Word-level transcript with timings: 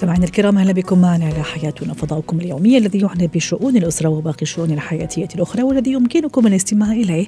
مستمعينا 0.00 0.24
الكرام 0.24 0.58
أهلا 0.58 0.72
بكم 0.72 1.00
معنا 1.00 1.24
على 1.24 1.42
حياتنا 1.42 1.94
فضاؤكم 1.94 2.40
اليومي 2.40 2.78
الذي 2.78 3.00
يعنى 3.00 3.26
بشؤون 3.26 3.76
الأسرة 3.76 4.08
وباقي 4.08 4.42
الشؤون 4.42 4.70
الحياتية 4.70 5.28
الأخرى 5.34 5.62
والذي 5.62 5.92
يمكنكم 5.92 6.46
الاستماع 6.46 6.92
إليه 6.92 7.26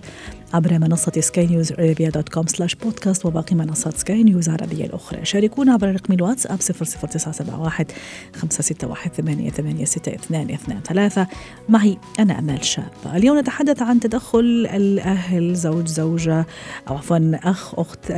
عبر 0.55 0.79
منصة 0.79 1.13
سكاي 1.21 1.47
نيوز 1.47 1.73
عربيه 1.73 2.09
dot 2.09 2.29
com 2.29 2.47
slash 2.47 2.75
podcast 2.75 3.27
وباقي 3.27 3.57
منصات 3.57 3.97
سكاي 3.97 4.23
نيوز 4.23 4.49
عربيه 4.49 4.85
الأخرى. 4.85 5.25
شاركونا 5.25 5.73
عبر 5.73 5.93
رقم 5.93 6.15
الواتساب 6.15 6.59
00971 6.59 7.87
561 8.35 9.13
886223 9.13 11.27
معي 11.69 11.99
أنا 12.19 12.39
أمال 12.39 12.65
شاب. 12.65 12.91
اليوم 13.15 13.39
نتحدث 13.39 13.83
عن 13.83 14.01
تدخل 14.01 14.69
الأهل 14.75 15.55
زوج 15.55 15.87
زوجة 15.87 16.47
أو 16.89 16.97
عفوا 16.97 17.19
أخ 17.35 17.79
أخت 17.79 18.11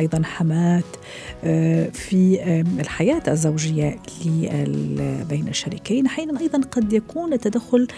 أيضا 0.00 0.22
حمات 0.24 0.84
في 1.92 2.38
الحياة 2.80 3.22
الزوجية 3.28 4.01
بين 5.28 5.48
الشريكين 5.48 6.06
أحيانا 6.06 6.40
أيضا 6.40 6.60
قد 6.70 6.92
يكون 6.92 7.32
التدخل 7.32 7.88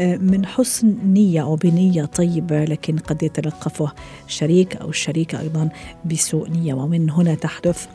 من 0.00 0.46
حسن 0.46 0.96
نية 1.04 1.42
أو 1.42 1.56
بنية 1.56 2.04
طيبة 2.04 2.64
لكن 2.64 2.98
قد 2.98 3.22
يتلقفه 3.22 3.92
الشريك 4.26 4.76
أو 4.76 4.90
الشريكة 4.90 5.40
أيضا 5.40 5.68
بسوء 6.04 6.48
نية. 6.48 6.74
ومن 6.74 7.10
هنا 7.10 7.34
تحدث 7.34 7.86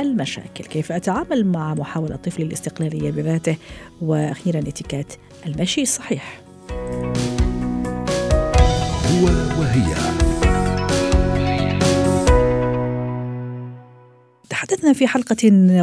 المشاكل. 0.00 0.64
كيف 0.64 0.92
أتعامل 0.92 1.46
مع 1.46 1.74
محاولة 1.74 2.16
طفلي 2.16 2.44
الاستقلالية 2.44 3.10
بذاته؟ 3.10 3.56
وأخيرا 4.02 4.58
اتكات 4.58 5.12
المشي 5.46 5.82
الصحيح. 5.82 6.40
هو 9.10 9.24
وهي. 9.60 10.17
تحدثنا 14.58 14.92
في 14.92 15.06
حلقة 15.06 15.34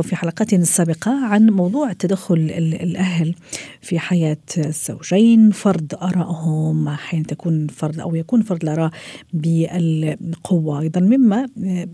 في 0.02 0.16
حلقات 0.16 0.56
سابقة 0.56 1.26
عن 1.26 1.50
موضوع 1.50 1.94
تدخل 1.94 2.36
الأهل 2.60 3.36
في 3.82 4.00
حياة 4.00 4.38
الزوجين 4.58 5.52
فرض 5.52 5.94
آرائهم 6.02 6.88
أحيانا 6.88 7.26
تكون 7.26 7.68
فرض 7.68 8.00
أو 8.00 8.16
يكون 8.16 8.42
فرض 8.42 8.64
الآراء 8.64 8.92
بالقوة. 9.34 10.82
أيضا 10.82 11.00
مما 11.00 11.48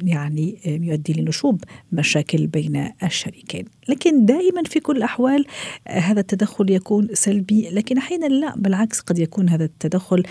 يعني 0.03 0.57
يؤدي 0.65 1.13
لنشوب 1.13 1.63
مشاكل 1.91 2.47
بين 2.47 2.89
الشريكين. 3.03 3.65
لكن 3.89 4.25
دائما 4.25 4.63
في 4.65 4.79
كل 4.79 4.97
الأحوال 4.97 5.45
هذا 5.87 6.19
التدخل 6.19 6.71
يكون 6.71 7.07
سلبي. 7.13 7.69
لكن 7.69 7.97
أحيانا 7.97 8.25
لا 8.25 8.55
بالعكس 8.57 8.99
قد 8.99 9.19
يكون 9.19 9.49
هذا 9.49 9.65
التدخل 9.65 10.23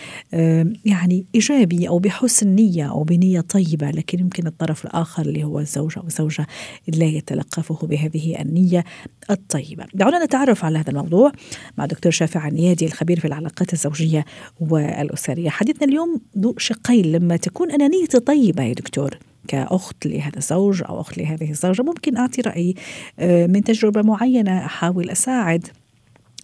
يعني 0.84 1.26
إيجابي 1.34 1.88
أو 1.88 1.98
بحسن 1.98 2.48
نية 2.48 2.90
أو 2.90 3.02
بنية 3.02 3.40
طيبة. 3.40 3.90
لكن 3.90 4.18
يمكن 4.20 4.46
الطرف 4.46 4.84
الآخر 4.84 5.22
اللي 5.22 5.44
هو 5.44 5.60
الزوج 5.60 5.92
أو 5.98 6.06
الزوجة 6.06 6.39
لا 6.88 7.06
يتلقفه 7.06 7.86
بهذه 7.86 8.40
النية 8.40 8.84
الطيبة. 9.30 9.86
دعونا 9.94 10.24
نتعرف 10.24 10.64
على 10.64 10.78
هذا 10.78 10.90
الموضوع 10.90 11.32
مع 11.78 11.86
دكتور 11.86 12.12
شافع 12.12 12.48
النيادي 12.48 12.86
الخبير 12.86 13.20
في 13.20 13.26
العلاقات 13.26 13.72
الزوجية 13.72 14.24
والأسرية. 14.60 15.50
حديثنا 15.50 15.88
اليوم 15.88 16.20
ذو 16.38 16.54
شقين 16.58 17.12
لما 17.12 17.36
تكون 17.36 17.70
أنا 17.70 17.88
نيتي 17.88 18.18
طيبة 18.20 18.62
يا 18.62 18.72
دكتور 18.72 19.18
كأخت 19.48 20.06
لهذا 20.06 20.36
الزوج 20.36 20.82
أو 20.88 21.00
أخت 21.00 21.18
لهذه 21.18 21.50
الزوجة 21.50 21.82
ممكن 21.82 22.16
أعطي 22.16 22.40
رأيي 22.40 22.74
من 23.22 23.64
تجربة 23.64 24.02
معينة 24.02 24.66
أحاول 24.66 25.10
أساعد. 25.10 25.68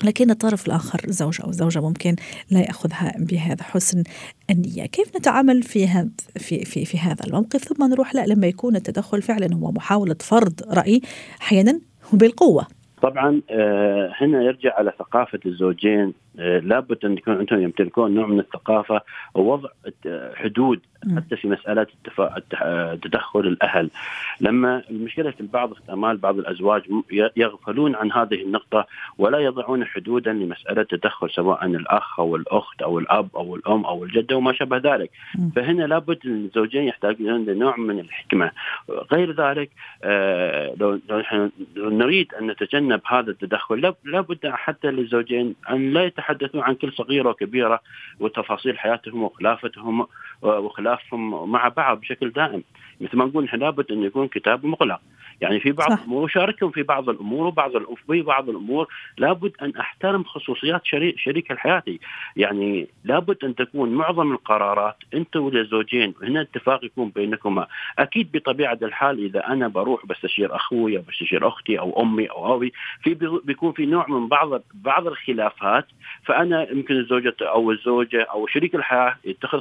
لكن 0.05 0.31
الطرف 0.31 0.67
الآخر 0.67 1.01
الزوج 1.09 1.41
أو 1.45 1.49
الزوجة 1.49 1.81
ممكن 1.81 2.17
لا 2.51 2.61
يأخذها 2.61 3.15
بهذا 3.19 3.63
حسن 3.63 4.03
النية. 4.51 4.87
كيف 4.87 5.17
نتعامل 5.17 5.63
في 5.63 5.89
هذا 5.89 6.09
في, 6.37 6.65
في, 6.65 6.85
في 6.85 6.99
هذا 6.99 7.27
الموقف 7.27 7.65
ثم 7.65 7.91
نروح 7.91 8.15
لا 8.15 8.27
لما 8.27 8.47
يكون 8.47 8.77
التدخل 8.77 9.23
فعلا 9.23 9.55
هو 9.55 9.73
محاولة 9.73 10.17
فرض 10.21 10.61
رأي 10.71 11.01
أحيانا 11.43 11.81
بالقوة 12.13 12.67
طبعا 13.03 13.43
هنا 14.21 14.43
يرجع 14.43 14.75
على 14.75 14.93
ثقافة 14.99 15.39
الزوجين 15.47 16.15
لابد 16.37 17.05
أن 17.05 17.13
يكون 17.13 17.37
عندهم 17.37 17.63
يمتلكون 17.63 18.15
نوع 18.15 18.27
من 18.27 18.41
الثقافة 18.41 19.01
ووضع 19.35 19.69
حدود 20.35 20.81
حتى 21.17 21.37
في 21.37 21.49
مسألة 21.49 21.87
تدخل 23.03 23.41
الأهل. 23.41 23.91
لما 24.41 24.83
المشكلة 24.91 25.31
في 25.31 25.47
بعض 25.53 25.73
احتمال 25.73 26.17
بعض 26.17 26.39
الأزواج 26.39 26.83
يغفلون 27.37 27.95
عن 27.95 28.13
هذه 28.13 28.43
النقطة 28.43 28.87
ولا 29.19 29.39
يضعون 29.39 29.85
حدودا 29.85 30.33
لمسألة 30.33 30.83
تدخل 30.83 31.31
سواء 31.31 31.67
الأخ 31.67 32.21
أو 32.21 32.37
الأخت 32.37 32.83
أو 32.83 32.99
الأب 32.99 33.29
أو 33.37 33.57
الأم 33.57 33.85
أو 33.85 34.05
الجدة 34.05 34.37
وما 34.37 34.53
شابه 34.53 34.77
ذلك. 34.77 35.11
فهنا 35.57 35.83
لابد 35.83 36.19
الزوجين 36.27 36.85
يحتاجون 36.85 37.45
لنوع 37.45 37.77
من 37.77 38.01
الحكمة. 38.01 38.51
غير 39.13 39.33
ذلك 39.33 39.71
لو 40.81 41.01
نريد 41.77 42.35
أن 42.35 42.47
نتجنب 42.47 43.01
هذا 43.07 43.31
التدخل 43.31 43.95
لابد 44.05 44.47
حتى 44.47 44.91
للزوجين 44.91 45.55
أن 45.71 45.93
لا 45.93 46.05
يتحدثوا 46.31 46.63
عن 46.63 46.75
كل 46.75 46.93
صغيرة 46.93 47.29
وكبيرة 47.29 47.81
وتفاصيل 48.21 48.79
حياتهم 48.79 49.23
وخلافتهم 49.23 50.07
وخلافهم 50.43 51.51
مع 51.51 51.69
بعض 51.69 52.01
بشكل 52.01 52.31
دائم. 52.31 52.63
مثل 53.01 53.17
ما 53.17 53.25
نقول 53.25 53.45
نحن 53.45 53.57
لابد 53.57 53.93
أن 53.93 54.03
يكون 54.03 54.29
كتاب 54.29 54.67
مغلق. 54.67 55.01
يعني 55.41 55.61
في 55.61 55.73
بعض 55.73 55.93
الأمور 55.93 56.27
اشاركهم 56.27 56.71
في 56.71 56.83
بعض 56.83 57.09
الأمور 57.09 57.47
وبعض 57.47 57.73
في 58.07 58.23
بعض 58.23 58.49
الأمور. 58.49 58.89
لابد 59.19 59.53
أن 59.63 59.73
أحترم 59.77 60.25
خصوصيات 60.25 60.81
شريك 60.85 61.19
شريك 61.19 61.53
حياتي 61.53 62.01
يعني 62.37 62.89
لابد 63.05 63.45
أن 63.45 63.55
تكون 63.55 63.91
معظم 63.95 64.33
القرارات 64.33 64.97
أنت 65.15 65.37
والزوجين 65.37 66.15
هنا 66.23 66.41
اتفاق 66.41 66.85
يكون 66.85 67.09
بينكما. 67.09 67.67
أكيد 67.99 68.33
بطبيعة 68.33 68.79
الحال 68.83 69.25
إذا 69.25 69.47
أنا 69.47 69.69
بروح 69.69 70.07
بستشير 70.07 70.57
أخوي 70.57 70.97
أو 70.97 71.03
بستشير 71.09 71.49
أختي 71.49 71.79
أو 71.79 72.03
أمي 72.03 72.27
أو 72.27 72.57
أبي 72.57 72.73
في 73.03 73.15
بيكون 73.45 73.73
في 73.73 73.87
نوع 73.87 74.07
من 74.09 74.29
بعض 74.29 74.63
بعض 74.75 75.07
الخلافات. 75.07 75.87
فأنا 76.25 76.71
يمكن 76.71 76.95
الزوجة 76.95 77.37
أو 77.43 77.71
الزوجة 77.71 78.23
أو 78.23 78.47
شريك 78.47 78.75
الحياة 78.75 79.17
يتخذ 79.25 79.61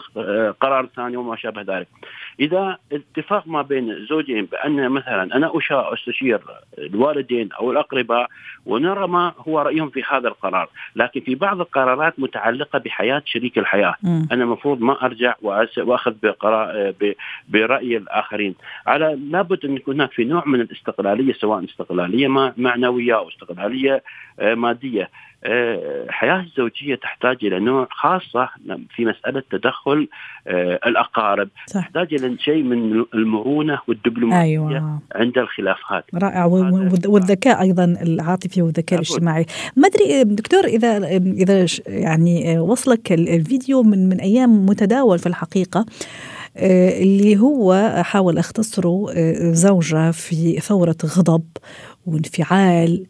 قرار 0.52 0.85
ثاني 0.96 1.18
وما 1.18 1.35
شابه 1.35 1.62
ذلك. 1.62 1.88
إذا 2.40 2.78
اتفاق 2.91 3.47
ما 3.47 3.62
بين 3.62 3.91
الزوجين 3.91 4.46
بأن 4.46 4.90
مثلا 4.90 5.35
أنا 5.35 5.51
أستشير 5.72 6.40
الوالدين 6.78 7.50
أو 7.51 7.72
الأقرباء 7.72 8.28
ونرى 8.66 9.07
ما 9.07 9.34
هو 9.47 9.62
رأيهم 9.62 9.90
في 9.90 10.03
هذا 10.09 10.28
القرار، 10.28 10.69
لكن 10.96 11.22
في 11.22 11.35
بعض 11.35 11.59
القرارات 11.59 12.19
متعلقة 12.19 12.79
بحياة 12.79 13.22
شريك 13.25 13.57
الحياة، 13.57 13.96
م. 14.03 14.22
أنا 14.31 14.44
المفروض 14.44 14.81
ما 14.81 15.06
أرجع 15.06 15.35
وأخذ 15.78 16.13
برأي 17.50 17.97
الآخرين، 17.97 18.56
على 18.88 19.19
لابد 19.31 19.66
أن 19.66 19.75
يكون 19.75 19.96
هناك 19.96 20.12
في 20.12 20.23
نوع 20.23 20.44
من 20.46 20.62
الاستقلالية 20.62 21.34
سواء 21.34 21.63
استقلالية 21.66 22.28
معنوية 22.57 23.16
أو 23.16 23.29
استقلالية 23.29 24.03
مادية، 24.41 25.09
الحياة 25.44 26.40
الزوجية 26.40 26.96
تحتاج 26.96 27.38
إلى 27.44 27.59
نوع 27.59 27.88
خاصة 27.91 28.50
في 28.96 29.06
مسألة 29.06 29.44
تدخل 29.51 30.07
الأقارب. 30.88 31.50
صح. 31.68 31.81
تحتاج 31.81 32.13
إلى 32.13 32.38
شيء 32.40 32.63
من 32.63 33.06
المرونة 33.13 33.79
والدبلوماسية 33.88 34.41
أيوة. 34.41 35.00
عند 35.16 35.38
الخلافات 35.38 36.06
رائع. 36.16 36.46
والذكاء 36.46 37.62
أيضا 37.62 37.84
العاطفي 38.01 38.62
والذكاء 38.62 39.00
الاجتماعي. 39.00 39.46
ما 39.75 39.88
أدري 39.88 40.23
دكتور 40.23 40.63
إذا 40.63 40.97
إذا 41.18 41.66
يعني 41.88 42.59
وصلك 42.59 43.12
الفيديو 43.12 43.84
من 43.84 44.09
من 44.09 44.19
أيام 44.19 44.66
متداول 44.66 45.19
في 45.19 45.28
الحقيقة 45.28 45.85
اللي 46.57 47.38
هو 47.38 47.94
حاول 48.03 48.38
أختصره 48.38 49.06
زوجة 49.52 50.12
في 50.12 50.59
ثورة 50.59 50.96
غضب 51.05 51.43
وانفعال 52.05 53.05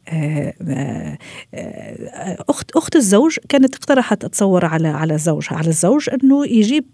اخت 2.49 2.71
أخت 2.75 2.95
الزوج 2.95 3.37
كانت 3.49 3.75
اقترحت 3.75 4.23
أتصور 4.23 4.65
على 4.65 4.87
على 4.87 5.17
زوجها 5.17 5.57
على 5.57 5.67
الزوج 5.67 6.09
أنه 6.09 6.45
يجيب 6.45 6.85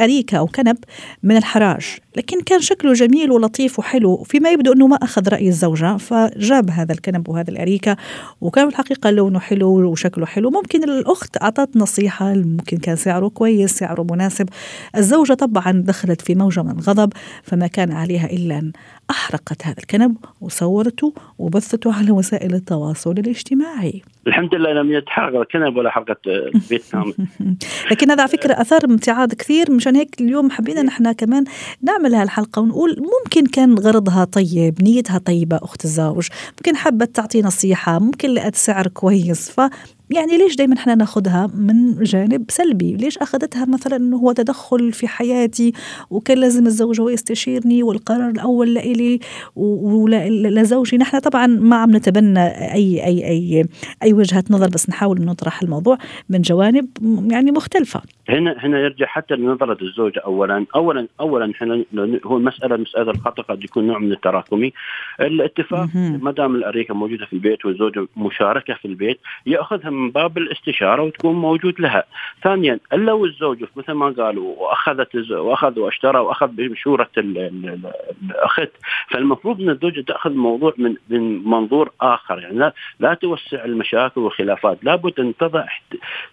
أريكة 0.00 0.38
أو 0.38 0.46
كنب 0.46 0.76
من 1.22 1.36
الحراج. 1.36 1.86
لكن 2.16 2.40
كان 2.40 2.60
شكله 2.60 2.92
جميل 2.92 3.30
ولطيف 3.30 3.78
وحلو 3.78 4.22
فيما 4.22 4.50
يبدو 4.50 4.72
أنه 4.72 4.86
ما 4.86 4.96
أخذ 4.96 5.28
رأي 5.28 5.48
الزوجة 5.48 5.96
فجاب 5.96 6.70
هذا 6.70 6.92
الكنب 6.92 7.28
وهذا 7.28 7.50
الأريكة 7.50 7.96
وكان 8.40 8.68
الحقيقة 8.68 9.10
لونه 9.10 9.38
حلو 9.38 9.90
وشكله 9.90 10.26
حلو. 10.26 10.50
ممكن 10.50 10.84
الأخت 10.84 11.42
أعطت 11.42 11.76
نصيحة 11.76 12.34
ممكن 12.34 12.76
كان 12.76 12.96
سعره 12.96 13.28
كويس 13.28 13.70
سعره 13.70 14.06
مناسب. 14.10 14.48
الزوجة 14.96 15.34
طبعا 15.34 15.72
دخلت 15.72 16.20
في 16.20 16.34
موجة 16.34 16.62
من 16.62 16.70
الغضب 16.70 17.12
فما 17.42 17.66
كان 17.66 17.92
عليها 17.92 18.26
إلا 18.26 18.58
أن 18.58 18.72
أحرقت 19.10 19.66
هذا 19.66 19.78
الكنب 19.78 20.16
وصورته 20.40 21.12
وبثته 21.48 21.94
على 21.94 22.10
وسائل 22.10 22.54
التواصل 22.54 23.12
الاجتماعي. 23.12 24.02
الحمد 24.26 24.54
لله 24.54 24.72
لم 24.72 24.92
يتحرق 24.92 25.46
كنب 25.52 25.76
ولا 25.76 25.90
البيت 26.26 26.82
كامل 26.92 27.14
لكن 27.90 28.10
هذا 28.10 28.22
على 28.22 28.30
فكرة 28.30 28.52
أثار 28.52 28.84
امتعاض 28.84 29.34
كثير 29.34 29.72
مشان 29.72 29.96
هيك 29.96 30.20
اليوم 30.20 30.50
حبينا 30.50 30.82
نحن 30.82 31.12
كمان 31.12 31.44
نعمل 31.82 32.14
هالحلقة 32.14 32.62
ونقول 32.62 32.96
ممكن 32.98 33.46
كان 33.46 33.74
غرضها 33.74 34.24
طيب 34.24 34.82
نيتها 34.82 35.18
طيبة 35.18 35.56
أخت 35.56 35.84
الزوج 35.84 36.28
ممكن 36.58 36.76
حبت 36.76 37.16
تعطي 37.16 37.42
نصيحة 37.42 37.98
ممكن 37.98 38.30
لقت 38.30 38.54
سعر 38.54 38.86
كويس 38.86 39.50
ف 39.50 39.60
يعني 40.10 40.36
ليش 40.38 40.56
دائما 40.56 40.74
إحنا 40.74 40.94
ناخذها 40.94 41.50
من 41.54 42.02
جانب 42.02 42.44
سلبي؟ 42.50 42.92
ليش 42.96 43.18
أخذتها 43.18 43.64
مثلا 43.64 43.96
إنه 43.96 44.16
هو 44.16 44.32
تدخل 44.32 44.92
في 44.92 45.08
حياتي 45.08 45.72
وكان 46.10 46.38
لازم 46.38 46.66
الزوج 46.66 47.00
هو 47.00 47.08
يستشيرني 47.08 47.82
والقرار 47.82 48.30
الأول 48.30 48.74
لإلي 48.74 49.20
ولزوجي 49.56 50.96
نحن 50.96 51.18
طبعا 51.18 51.46
ما 51.46 51.76
عم 51.76 51.96
نتبنى 51.96 52.46
اي 52.74 53.04
اي 53.04 53.28
اي 53.28 53.64
أي 54.02 54.12
وجهة 54.12 54.44
نظر 54.50 54.68
بس 54.68 54.88
نحاول 54.88 55.24
نطرح 55.24 55.62
الموضوع 55.62 55.98
من 56.28 56.42
جوانب 56.42 56.88
يعني 57.30 57.50
مختلفة. 57.50 58.02
هنا 58.28 58.56
هنا 58.58 58.80
يرجع 58.80 59.06
حتى 59.06 59.34
لنظرة 59.34 59.78
الزوجة 59.82 60.20
اولا. 60.24 60.66
اولا 60.74 61.06
اولا 61.20 61.52
إحنا 61.52 61.84
هو 62.24 62.36
المساله 62.36 62.76
مساله 62.76 63.10
الخطا 63.10 63.42
قد 63.42 63.64
يكون 63.64 63.86
نوع 63.86 63.98
من 63.98 64.12
التراكمي. 64.12 64.72
الاتفاق 65.20 65.88
ما 65.94 66.30
دام 66.30 66.54
الأريكة 66.54 66.94
موجودة 66.94 67.26
في 67.26 67.32
البيت 67.32 67.64
والزوجه 67.64 68.06
مشاركة 68.16 68.74
في 68.74 68.84
البيت 68.84 69.20
يأخذها 69.46 69.90
من 69.90 70.10
باب 70.10 70.38
الاستشارة 70.38 71.02
وتكون 71.02 71.34
موجود 71.34 71.80
لها. 71.80 72.04
ثانيا 72.42 72.80
لو 72.92 73.24
الزوج 73.24 73.64
مثل 73.76 73.92
ما 73.92 74.10
قالوا 74.10 74.54
وأخذت 74.58 75.30
وأخذ 75.30 75.78
واشترى 75.78 76.18
وأخذ 76.18 76.46
بمشوره 76.46 77.08
الأخت 77.16 78.70
فالمفروض 79.08 79.60
إن 79.60 79.70
الزوجة 79.70 80.00
تأخذ 80.00 80.30
الموضوع 80.30 80.74
من 80.78 80.94
من 81.08 81.48
منظور 81.48 81.90
آخر. 82.00 82.38
يعني 82.38 82.58
لا, 82.58 82.72
لا 83.00 83.14
توسع 83.14 83.64
المشاكل 83.64 84.20
والخلافات، 84.20 84.84
لابد 84.84 85.20
أن 85.20 85.36
تضع 85.36 85.64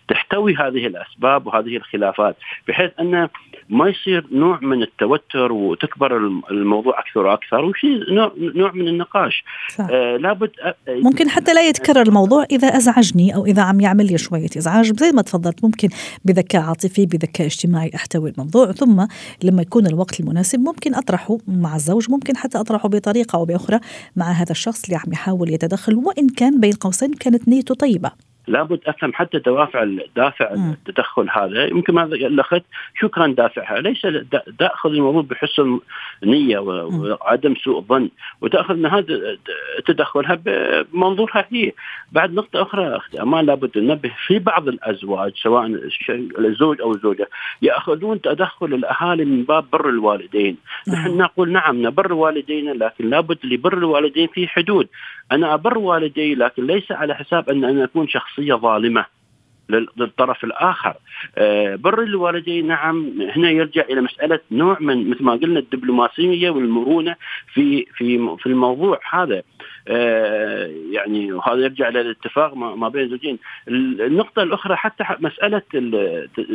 تحتوي 0.08 0.56
هذه 0.56 0.88
الأسباب 0.88 1.48
وهذه 1.48 1.78
الخلافات 1.86 2.36
بحيث 2.68 2.92
انه 3.00 3.30
ما 3.70 3.90
يصير 3.90 4.28
نوع 4.32 4.60
من 4.62 4.84
التوتر 4.84 5.52
وتكبر 5.52 6.18
الموضوع 6.52 7.00
أكثر 7.00 7.20
وأكثر 7.20 7.66
وشيء 7.66 8.14
نوع 8.14 8.32
نوع 8.38 8.72
من 8.72 8.88
النقاش 8.88 9.44
صح. 9.76 9.88
آه 9.92 10.18
لابد 10.18 10.52
آه 10.64 10.76
ممكن 10.88 11.30
حتى 11.30 11.54
لا 11.54 11.70
يتكرر 11.70 12.02
الموضوع 12.02 12.46
إذا 12.52 12.68
أزعجني 12.68 13.36
أو 13.36 13.46
إذا 13.46 13.62
عم 13.62 13.80
يعمل 13.80 14.06
لي 14.06 14.18
شوية 14.18 14.50
إزعاج 14.58 15.00
زي 15.00 15.12
ما 15.12 15.22
تفضلت 15.22 15.64
ممكن 15.64 15.90
بذكاء 16.26 16.62
عاطفي 16.62 17.06
بذكاء 17.06 17.48
اجتماعي 17.48 17.92
أحتوي 17.96 18.30
الموضوع 18.30 18.72
ثم 18.72 19.06
لما 19.44 19.62
يكون 19.62 19.88
الوقت 19.88 20.20
المناسب 20.20 20.60
ممكن 20.60 20.96
أطرحه 20.96 21.38
مع 21.48 21.76
الزوج 21.76 22.12
ممكن 22.12 22.38
حتى 22.38 22.60
أطرحه 22.60 22.90
بطريقة 22.90 23.38
أو 23.38 23.46
بأخرى 23.46 23.80
مع 24.16 24.32
هذا 24.32 24.52
الشخص 24.52 24.84
اللي 24.84 24.96
عم 24.96 25.14
يحاول 25.14 25.50
يتدخل 25.50 25.96
وإن 25.96 26.30
كان 26.30 26.60
بين 26.60 26.74
قوسين 26.74 27.14
كانت 27.14 27.48
نيته 27.48 27.76
طيبة 27.76 28.12
لابد 28.48 28.80
أفهم 28.88 29.14
حتى 29.14 29.40
دوافع 29.40 29.88
دافع 30.16 30.54
التدخل 30.54 31.30
هذا 31.30 31.66
يمكن 31.66 31.94
ما 31.94 32.04
الأخت 32.04 32.62
شو 33.00 33.10
كان 33.10 33.36
دافعها؟ 33.36 33.80
ليس 33.82 34.08
تاخذ 34.60 34.90
الموضوع 34.90 35.22
بحسن 35.22 35.80
نية 36.24 36.60
وعدم 36.60 37.56
سوء 37.56 37.82
ظن 37.82 38.10
وتاخذ 38.42 38.76
من 38.76 38.86
هذا 38.86 39.38
تدخلها 39.86 40.42
بمنظورها 40.46 41.46
هي. 41.50 41.72
بعد 42.12 42.34
نقطة 42.34 42.62
أخرى 42.62 42.96
أختي 42.96 43.22
أمان 43.22 43.46
لابد 43.46 43.78
ننبه 43.78 44.12
في 44.28 44.40
بعض 44.40 44.68
الأزواج 44.68 45.32
سواء 45.36 45.66
الزوج 46.40 46.82
أو 46.82 46.92
الزوجة 46.92 47.30
يأخذون 47.62 48.22
تدخل 48.22 48.74
الأهالي 48.74 49.26
من 49.26 49.44
باب 49.44 49.66
بر 49.74 49.90
الوالدين. 49.90 50.58
نحن 50.88 51.18
نقول 51.18 51.52
نعم 51.52 51.88
نبر 51.88 52.14
والدينا 52.14 52.72
لكن 52.72 53.10
لابد 53.10 53.38
لبر 53.44 53.78
الوالدين 53.78 54.28
في 54.28 54.48
حدود. 54.48 54.88
أنا 55.32 55.54
أبر 55.54 55.78
والدي 55.78 56.36
لكن 56.36 56.68
ليس 56.68 56.92
على 56.92 57.16
حساب 57.16 57.50
أن 57.50 57.64
أنا 57.64 57.84
أكون 57.84 58.08
شخصية 58.36 58.54
ظالمة 58.54 59.06
للطرف 59.70 60.44
الآخر. 60.44 60.94
آه، 61.38 61.76
بر 61.76 62.04
الوالدين 62.04 62.68
نعم 62.68 63.22
هنا 63.36 63.50
يرجع 63.50 63.82
إلى 63.82 64.02
مسألة 64.02 64.40
نوع 64.52 64.78
من 64.80 65.10
مثل 65.10 65.24
ما 65.24 65.32
قلنا 65.32 65.60
الدبلوماسية 65.60 66.50
والمرونة 66.50 67.16
في 67.54 67.86
في 67.96 68.38
في 68.40 68.46
الموضوع 68.46 69.00
هذا. 69.12 69.42
آه، 69.88 70.72
يعني 70.92 71.32
وهذا 71.32 71.60
يرجع 71.64 71.88
إلى 71.88 72.02
الاتفاق 72.02 72.54
ما 72.54 72.90
بين 72.90 73.04
الزوجين 73.04 73.40
النقطة 73.68 74.44
الأخرى 74.44 74.76
حتى 74.76 75.04
مسألة 75.20 75.62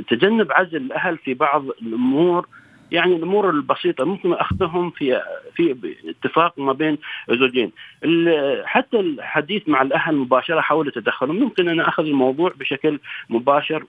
تجنب 0.08 0.52
عزل 0.52 0.76
الأهل 0.76 1.18
في 1.18 1.34
بعض 1.34 1.64
الأمور 1.82 2.46
يعني 2.92 3.16
الأمور 3.16 3.50
البسيطة 3.50 4.04
ممكن 4.04 4.32
أخذهم 4.32 4.90
في 4.90 5.22
في 5.54 5.76
اتفاق 6.04 6.58
ما 6.58 6.72
بين 6.72 6.98
الزوجين. 7.30 7.72
حتى 8.64 9.00
الحديث 9.00 9.68
مع 9.68 9.82
الأهل 9.82 10.16
مباشرة 10.16 10.60
حول 10.60 10.92
تدخلهم 10.92 11.36
ممكن 11.36 11.68
أنا 11.68 11.88
أخذ 11.88 12.04
الموضوع 12.04 12.52
بشكل 12.56 12.98
مباشر 13.30 13.84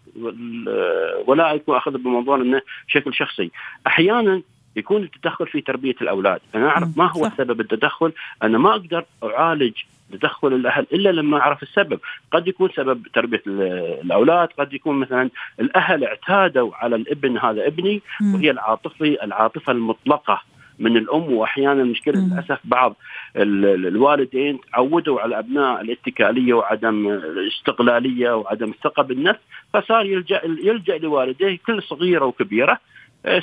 ولا 1.26 1.56
اكون 1.56 1.78
أخذ 1.78 1.92
بالموضوع 1.92 2.36
إنه 2.36 2.62
بشكل 2.88 3.14
شخصي. 3.14 3.52
أحيانا 3.88 4.42
يكون 4.76 5.04
التدخل 5.04 5.48
في 5.48 5.62
تربية 5.62 5.96
الأولاد، 6.02 6.40
أنا 6.56 6.68
أعرف 6.70 6.98
ما 6.98 7.12
هو 7.12 7.32
سبب 7.38 7.62
التدخل، 7.62 8.12
أنا 8.44 8.58
ما 8.58 8.72
أقدر 8.72 9.06
أعالج 9.24 9.74
تدخل 10.12 10.48
الأهل 10.48 10.88
إلا 10.94 11.10
لما 11.10 11.40
أعرف 11.40 11.64
السبب، 11.64 12.00
قد 12.32 12.48
يكون 12.48 12.70
سبب 12.76 13.08
تربية 13.14 13.42
الأولاد، 13.48 14.48
قد 14.60 14.74
يكون 14.74 15.00
مثلا 15.00 15.30
الأهل 15.60 16.04
اعتادوا 16.04 16.76
على 16.76 16.96
الابن 16.96 17.38
هذا 17.38 17.68
ابني 17.68 18.02
وهي 18.34 18.52
العاطفة 18.52 19.18
العاطفة 19.24 19.72
المطلقة 19.72 20.42
من 20.80 20.98
الأم 20.98 21.34
واحيانا 21.34 21.82
المشكلة 21.82 22.14
للأسف 22.14 22.60
بعض 22.64 22.96
الوالدين 23.36 24.60
تعودوا 24.74 25.22
على 25.22 25.30
الابناء 25.30 25.82
الاتكالية 25.82 26.54
وعدم 26.54 27.08
الاستقلالية 27.08 28.36
وعدم 28.36 28.70
الثقة 28.70 29.04
بالنفس 29.04 29.40
فصار 29.74 30.06
يلجا 30.06 30.42
يلجأ 30.44 30.98
لوالديه 30.98 31.60
كل 31.66 31.84
صغيرة 31.84 32.26
وكبيرة 32.26 32.80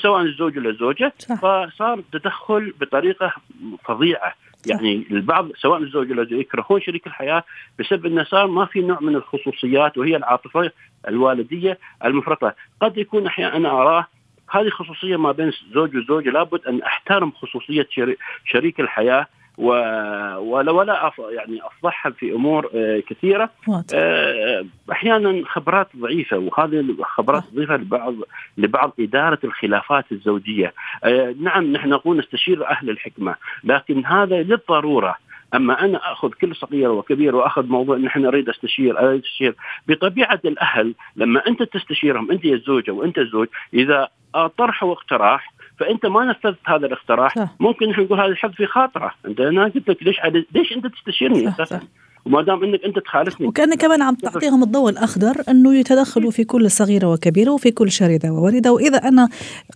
سواء 0.03 0.23
الزوج 0.23 0.59
ولا 0.59 0.71
الزوجة. 0.71 1.13
فصار 1.19 2.03
تدخل 2.13 2.75
بطريقة 2.81 3.33
فظيعة. 3.85 4.35
يعني 4.67 5.07
البعض 5.11 5.49
سواء 5.57 5.79
الزوج 5.83 6.11
ولا 6.11 6.23
الزوجة 6.23 6.41
يكرهون 6.41 6.81
شريك 6.81 7.07
الحياة 7.07 7.45
بسبب 7.79 8.07
إنه 8.07 8.25
صار 8.25 8.47
ما 8.47 8.65
في 8.65 8.81
نوع 8.81 8.99
من 9.01 9.17
الخصوصيات 9.17 9.99
وهي 9.99 10.17
العاطفة 10.17 10.71
الوالدية 11.09 11.79
المفرطة، 12.05 12.55
قد 12.81 12.99
يكون 12.99 13.27
أحيانا 13.27 13.57
أنا 13.57 13.71
أراه 13.71 14.07
هذه 14.51 14.69
خصوصية 14.69 15.17
ما 15.17 15.33
بين 15.33 15.49
الزوج 15.49 15.97
والزوجه 15.97 16.31
لابد 16.31 16.67
أن 16.67 16.83
أحترم 16.83 17.31
خصوصية 17.31 17.89
شريك 18.45 18.81
الحياة. 18.81 19.27
ولا 19.59 20.71
ولا 20.71 21.13
يعني 21.31 21.61
أفضحها 21.67 22.13
في 22.13 22.33
أمور 22.33 22.71
آه، 22.75 23.03
كثيرة. 23.09 23.51
آه، 23.95 24.67
أحيانا 24.93 25.43
خبرات 25.47 25.89
ضعيفة 25.97 26.39
وهذه 26.39 26.97
خبرات 27.03 27.45
ضعيفة 27.55 27.77
لبعض 27.77 28.15
لبعض 28.59 28.93
إدارة 29.01 29.39
الخلافات 29.45 30.05
الزوجية. 30.13 30.73
آه، 31.05 31.35
نعم 31.41 31.73
نحن 31.73 31.89
نقول 31.89 32.19
نستشير 32.19 32.71
أهل 32.71 32.91
الحكمة 32.91 33.35
لكن 33.65 34.07
هذا 34.07 34.43
للضرورة. 34.43 35.15
أما 35.55 35.85
أنا 35.85 36.13
أخذ 36.13 36.31
كل 36.31 36.57
صغير 36.57 36.91
وكبير 36.91 37.37
وأخذ 37.37 37.67
موضوع 37.67 37.97
إن 37.97 38.07
إحنا 38.07 38.23
نريد 38.23 38.49
أستشير 38.49 38.99
أريد 38.99 39.23
أستشير 39.25 39.55
بطبيعة 39.89 40.41
الأهل 40.45 40.95
لما 41.17 41.47
أنت 41.47 41.63
تستشيرهم 41.63 42.31
أنت 42.31 42.45
يا 42.45 42.55
الزوجة 42.55 42.91
وأنت 42.91 43.19
الزوج 43.19 43.47
إذا 43.75 44.09
طرحوا 44.59 44.93
اقتراح 44.93 45.53
فأنت 45.81 46.07
ما 46.07 46.25
نفذت 46.25 46.59
هذا 46.67 46.87
الاقتراح. 46.87 47.35
صح. 47.35 47.49
ممكن 47.61 47.91
إحنا 47.91 48.05
نقول 48.05 48.21
هذا 48.21 48.29
الحظ 48.29 48.51
في 48.51 48.67
خاطره. 48.67 49.11
أنت 49.27 49.41
أنا 49.41 49.65
قلت 49.65 49.89
لك 49.89 50.03
ليش 50.03 50.17
ليش 50.55 50.73
أنت 50.73 50.87
تستشيرني 50.87 51.49
أساسا؟ 51.49 51.81
وما 52.27 52.43
دام 52.43 52.65
أنك 52.65 52.85
أنت 52.85 52.99
تخالفني. 52.99 53.47
وكانك 53.47 53.79
كمان 53.79 54.03
عم 54.03 54.15
تعطيهم 54.15 54.63
الضوء 54.63 54.91
الأخضر 54.91 55.43
أنه 55.49 55.75
يتدخلوا 55.77 56.31
في 56.31 56.45
كل 56.45 56.71
صغيرة 56.71 57.07
وكبيرة 57.07 57.51
وفي 57.51 57.71
كل 57.71 57.91
شارده 57.91 58.33
ووارده 58.33 58.73
وإذا 58.73 58.99
أنا 58.99 59.29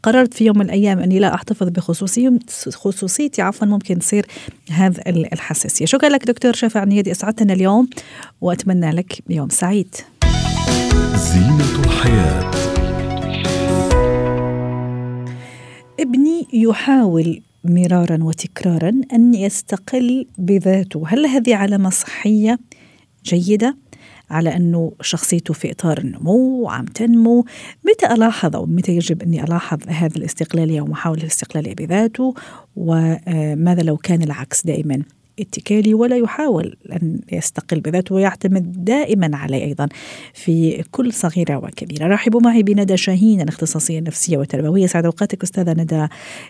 قررت 0.03 0.35
في 0.35 0.45
يوم 0.45 0.59
من 0.59 0.65
الأيام 0.65 0.99
أني 0.99 1.19
لا 1.19 1.35
أحتفظ 1.35 1.69
بخصوصيتي 1.69 2.39
خصوصيتي 2.71 3.43
عفوا 3.43 3.67
ممكن 3.67 3.99
تصير 3.99 4.27
هذا 4.71 5.03
الحساسية. 5.09 5.87
شكرا 5.87 6.09
لك 6.09 6.25
دكتور 6.25 6.53
شافع 6.53 6.81
عنيدي 6.81 7.11
أسعدتنا 7.11 7.53
اليوم 7.53 7.89
وأتمنى 8.41 8.91
لك 8.91 9.13
يوم 9.31 9.49
سعيد. 9.49 9.95
زينة 11.15 11.85
الحياة. 11.85 12.52
ابني 16.03 16.47
يحاول 16.53 17.43
مرارا 17.65 18.25
وتكرارا 18.25 18.93
أن 19.13 19.35
يستقل 19.35 20.27
بذاته، 20.39 21.03
هل 21.07 21.27
هذه 21.27 21.57
علامة 21.57 21.91
صحية 21.91 22.59
جيدة؟ 23.25 23.77
على 24.31 24.57
أنه 24.57 24.93
شخصيته 25.01 25.55
في 25.55 25.71
إطار 25.71 25.99
النمو 25.99 26.63
وعم 26.63 26.85
تنمو، 26.85 27.45
متى 27.85 28.15
ألاحظ 28.15 28.57
أو 28.57 28.67
متى 28.67 28.93
يجب 28.93 29.23
أني 29.23 29.45
ألاحظ 29.45 29.79
هذه 29.89 30.17
الاستقلاليه 30.17 30.81
ومحاوله 30.81 31.23
الاستقلاليه 31.23 31.75
بذاته؟ 31.75 32.35
وماذا 32.77 33.83
لو 33.83 33.97
كان 33.97 34.23
العكس 34.23 34.67
دائما 34.67 35.03
اتكالي 35.41 35.95
ولا 35.95 36.17
يحاول 36.17 36.77
أن 36.93 37.21
يستقل 37.33 37.81
بذاته 37.81 38.15
ويعتمد 38.15 38.85
دائما 38.85 39.37
عليه 39.37 39.65
أيضا 39.65 39.89
في 40.35 40.85
كل 40.91 41.13
صغيرة 41.13 41.57
وكبيرة. 41.57 42.07
رحبوا 42.07 42.41
معي 42.41 42.63
بندى 42.63 42.97
شاهين 42.97 43.41
الاختصاصية 43.41 43.99
النفسية 43.99 44.39
والتربوية. 44.39 44.87
سعد 44.87 45.05
أوقاتك 45.05 45.43
أستاذة 45.43 45.73
ندى. 45.73 46.07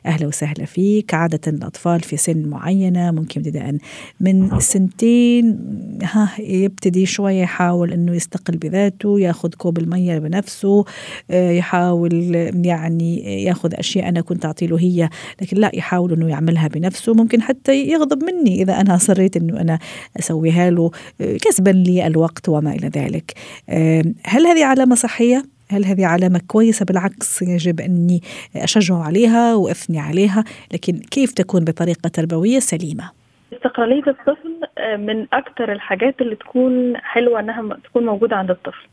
أهلا 0.06 0.26
وسهلا 0.26 0.64
فيك. 0.64 1.14
عادة 1.14 1.40
الأطفال 1.46 2.00
في 2.00 2.16
سن 2.16 2.46
معينة 2.46 3.10
ممكن 3.10 3.40
ابتداء 3.40 3.76
من 4.20 4.60
سنتين 4.60 5.58
ها 6.02 6.32
يبتدي 6.38 7.06
شوية 7.06 7.42
يحاول 7.42 7.92
أنه 7.92 8.14
يستقل 8.14 8.56
بذاته 8.56 9.20
ياخذ 9.20 9.48
كوب 9.48 9.78
المية 9.78 10.18
بنفسه 10.18 10.84
آه، 11.30 11.50
يحاول 11.50 12.34
يعني 12.64 13.42
ياخذ 13.44 13.74
أشياء 13.74 14.08
أنا 14.08 14.20
كنت 14.20 14.44
أعطي 14.44 14.66
له 14.66 14.80
هي 14.80 15.08
لكن 15.42 15.56
لا 15.56 15.70
يحاول 15.74 16.12
أنه 16.12 16.28
يعملها 16.28 16.68
بنفسه. 16.68 17.14
ممكن 17.14 17.42
حتى 17.42 17.86
يغضب 17.86 18.24
مني 18.24 18.62
إذا 18.62 18.71
أنا 18.80 18.94
أصريت 18.94 19.36
أنه 19.36 19.60
أنا 19.60 19.78
أسويها 20.18 20.70
له 20.70 20.90
آه، 21.20 21.36
كسبا 21.36 21.70
لي 21.70 22.06
الوقت 22.06 22.48
وما 22.48 22.72
إلى 22.72 22.88
ذلك. 22.88 23.34
هل 24.24 24.46
هذه 24.46 24.64
علامة 24.64 24.94
صحية؟ 24.94 25.44
هل 25.70 25.84
هذه 25.84 26.06
علامة 26.06 26.40
كويسة؟ 26.46 26.84
بالعكس 26.84 27.42
يجب 27.42 27.80
أني 27.80 28.22
أشجعه 28.56 29.04
عليها 29.04 29.54
وأثني 29.54 29.98
عليها 29.98 30.44
لكن 30.72 30.98
كيف 31.10 31.32
تكون 31.32 31.64
بطريقة 31.64 32.08
تربوية 32.08 32.58
سليمة؟ 32.58 33.10
استقلالية 33.52 34.06
الطفل 34.06 34.60
آه، 34.78 34.96
من 34.96 35.26
أكثر 35.32 35.72
الحاجات 35.72 36.20
اللي 36.20 36.36
تكون 36.36 36.96
حلوة 36.96 37.40
إنها 37.40 37.76
تكون 37.84 38.06
موجودة 38.06 38.36
عند 38.36 38.50
الطفل. 38.50 38.88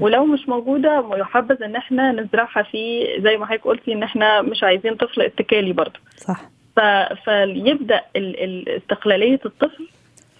ولو 0.00 0.24
مش 0.24 0.48
موجودة 0.48 1.04
يحبذ 1.16 1.62
إن 1.62 1.76
إحنا 1.76 2.12
نزرعها 2.12 2.62
فيه 2.62 3.04
زي 3.22 3.36
ما 3.36 3.46
حضرتك 3.46 3.64
قلتي 3.64 3.92
إن 3.92 4.02
إحنا 4.02 4.42
مش 4.42 4.62
عايزين 4.62 4.94
طفل 4.94 5.22
اتكالي 5.22 5.72
برضه. 5.72 6.00
صح. 6.16 6.50
ف... 6.76 6.80
فيبدأ 7.24 8.02
ال... 8.16 8.44
ال... 8.44 8.68
استقلالية 8.68 9.40
الطفل 9.46 9.88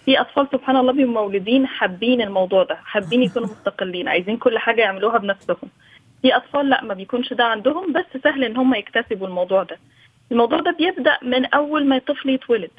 في 0.04 0.20
أطفال 0.20 0.48
سبحان 0.52 0.76
الله 0.76 0.92
بيبقوا 0.92 1.14
مولودين 1.14 1.66
حابين 1.66 2.20
الموضوع 2.20 2.64
ده 2.64 2.74
حابين 2.84 3.22
يكونوا 3.22 3.48
مستقلين 3.48 4.08
عايزين 4.08 4.36
كل 4.36 4.58
حاجة 4.58 4.80
يعملوها 4.80 5.18
بنفسهم. 5.18 5.70
في 6.22 6.36
أطفال 6.36 6.68
لا 6.68 6.84
ما 6.84 6.94
بيكونش 6.94 7.32
ده 7.32 7.44
عندهم 7.44 7.92
بس 7.92 8.04
سهل 8.24 8.44
إن 8.44 8.56
هم 8.56 8.74
يكتسبوا 8.74 9.26
الموضوع 9.26 9.62
ده. 9.62 9.78
الموضوع 10.32 10.60
ده 10.60 10.70
بيبدأ 10.70 11.18
من 11.22 11.44
أول 11.44 11.86
ما 11.86 11.96
الطفل 11.96 12.30
يتولد. 12.30 12.70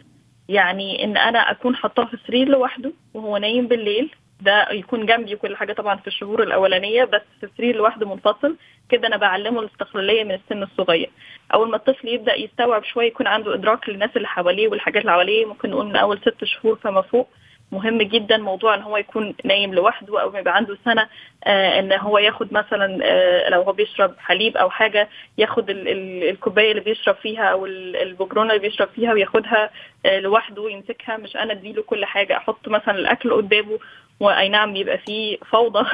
يعني 0.50 1.04
إن 1.04 1.18
أنا 1.18 1.40
أكون 1.52 1.76
حاطاه 1.76 2.06
في 2.06 2.18
سرير 2.28 2.48
لوحده 2.50 2.92
وهو 3.14 3.38
نايم 3.38 3.68
بالليل 3.68 4.10
ده 4.42 4.68
يكون 4.72 5.06
جنبي 5.06 5.36
وكل 5.36 5.56
حاجة 5.56 5.74
طبعا 5.74 5.96
في 5.96 6.08
الشهور 6.08 6.44
الأولانية 6.44 7.04
بس 7.04 7.22
في 7.42 7.50
سرير 7.58 7.76
لوحده 7.76 8.08
منفصل. 8.10 8.56
كده 8.90 9.08
أنا 9.08 9.18
بعلمه 9.18 9.60
الاستقلالية 9.62 10.24
من 10.24 10.32
السن 10.32 10.64
الصغير. 10.64 11.10
أول 11.54 11.70
ما 11.70 11.76
الطفل 11.76 12.08
يبدأ 12.08 12.36
يستوعب 12.36 12.84
شوية 12.84 13.08
يكون 13.08 13.28
عنده 13.28 13.54
إدراك 13.54 13.90
للناس 13.90 14.10
اللي 14.18 14.28
حواليه 14.28 14.68
والحاجات 14.68 15.02
اللي 15.02 15.12
حواليه. 15.12 15.46
ممكن 15.46 15.70
نقول 15.70 15.86
من 15.86 15.96
أول 15.96 16.18
ست 16.22 16.44
شهور 16.44 16.76
فما 16.76 17.02
فوق. 17.02 17.30
مهم 17.72 17.98
جدا 18.02 18.38
موضوع 18.38 18.76
إن 18.76 18.82
هو 18.82 18.98
يكون 18.98 19.36
نايم 19.46 19.74
لوحده 19.74 20.22
أو 20.22 20.36
يبقى 20.36 20.56
عنده 20.56 20.78
سنة 20.86 21.08
آه 21.44 21.80
إن 21.80 21.94
هو 21.94 22.18
ياخد 22.18 22.54
مثلا 22.54 23.00
آه 23.04 23.50
لو 23.50 23.62
هو 23.62 23.72
بيشرب 23.72 24.16
حليب 24.20 24.58
أو 24.58 24.70
حاجة 24.70 25.10
ياخد 25.38 25.70
ال 25.70 25.88
ال 25.88 26.30
الكوباية 26.30 26.72
اللي 26.72 26.82
بيشرب 26.82 27.16
فيها 27.16 27.44
أو 27.44 27.66
البجرونة 27.66 28.50
اللي 28.54 28.62
بيشرب 28.70 28.88
فيها 28.96 29.14
وياخدها 29.14 29.70
آه 30.06 30.20
لوحده 30.20 30.62
ويمسكها 30.62 31.18
مش 31.18 31.36
أنا 31.38 31.52
أديله 31.54 31.82
كل 31.84 32.06
حاجة 32.06 32.38
أحط 32.38 32.68
مثلا 32.68 32.96
الأكل 33.00 33.34
قدامه 33.34 33.80
واي 34.20 34.50
نعم 34.50 34.74
بيبقى 34.74 34.98
فيه 34.98 35.38
فوضى 35.52 35.90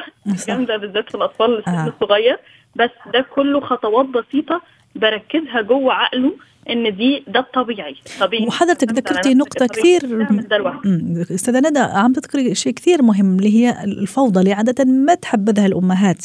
جامدة 0.48 0.76
بالذات 0.76 1.08
في 1.08 1.14
الأطفال 1.14 1.58
السن 1.58 1.70
آه. 1.74 1.86
الصغير 1.88 2.38
بس 2.76 2.90
ده 3.12 3.20
كله 3.20 3.60
خطوات 3.60 4.06
بسيطة 4.06 4.62
بركزها 4.94 5.60
جوه 5.60 5.94
عقله 5.94 6.32
إن 6.70 6.96
دي 6.96 7.24
ده 7.28 7.40
الطبيعي. 7.40 7.96
طبيعي. 8.20 8.46
وحضرتك 8.46 8.92
ذكرتي 8.92 9.34
نقطة 9.34 9.66
كثير 9.66 10.26
أستاذة 11.34 11.68
ندى 11.68 11.78
عم 11.78 12.12
تذكري 12.12 12.54
شيء 12.54 12.72
كثير 12.72 13.02
مهم 13.02 13.36
اللي 13.36 13.54
هي 13.54 13.84
الفوضى 13.84 14.40
اللي 14.40 14.52
عادة 14.52 14.84
ما 14.84 15.14
تحبذها 15.14 15.66
الأمهات 15.66 16.22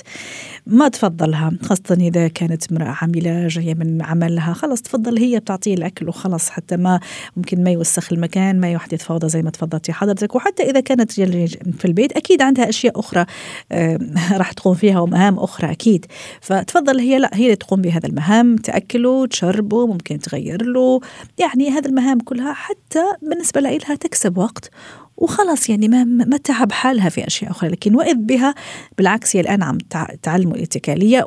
ما 0.67 0.87
تفضلها 0.87 1.51
خاصة 1.61 1.97
إذا 1.99 2.27
كانت 2.27 2.71
امرأة 2.71 2.95
عاملة 3.01 3.47
جاية 3.47 3.73
من 3.73 4.01
عملها 4.01 4.53
خلص 4.53 4.81
تفضل 4.81 5.17
هي 5.17 5.39
بتعطيه 5.39 5.73
الأكل 5.73 6.09
وخلص 6.09 6.49
حتى 6.49 6.77
ما 6.77 6.99
ممكن 7.37 7.63
ما 7.63 7.71
يوسخ 7.71 8.13
المكان 8.13 8.59
ما 8.59 8.71
يحدث 8.71 9.03
فوضى 9.03 9.29
زي 9.29 9.41
ما 9.41 9.49
تفضلتي 9.49 9.93
حضرتك. 9.93 10.35
وحتى 10.35 10.63
إذا 10.63 10.79
كانت 10.79 11.11
في 11.11 11.85
البيت 11.85 12.11
أكيد 12.11 12.41
عندها 12.41 12.69
أشياء 12.69 12.99
أخرى 12.99 13.25
راح 14.39 14.51
تقوم 14.51 14.73
فيها 14.73 14.99
ومهام 14.99 15.39
أخرى 15.39 15.71
أكيد. 15.71 16.05
فتفضل 16.41 16.99
هي 16.99 17.19
لا 17.19 17.29
هي 17.33 17.45
اللي 17.45 17.55
تقوم 17.55 17.81
بهذا 17.81 18.07
المهام 18.07 18.55
تأكله 18.55 19.25
تشربه 19.25 19.87
ممكن 19.87 20.19
تغير 20.29 20.61
له. 20.63 20.99
يعني 21.39 21.69
هذه 21.69 21.85
المهام 21.85 22.19
كلها 22.19 22.53
حتى 22.53 23.03
بالنسبة 23.21 23.61
لها 23.61 23.95
تكسب 23.95 24.37
وقت. 24.37 24.71
وخلاص 25.17 25.69
يعني 25.69 25.87
ما 25.87 26.03
ما 26.03 26.37
تعب 26.37 26.71
حالها 26.71 27.09
في 27.09 27.27
أشياء 27.27 27.51
أخرى. 27.51 27.69
لكن 27.69 27.95
وإذ 27.95 28.15
بها 28.15 28.55
بالعكس 28.97 29.35
هي 29.35 29.41
الآن 29.41 29.63
عم 29.63 29.77
تعلمه 30.23 30.55
الاتكالية 30.55 31.25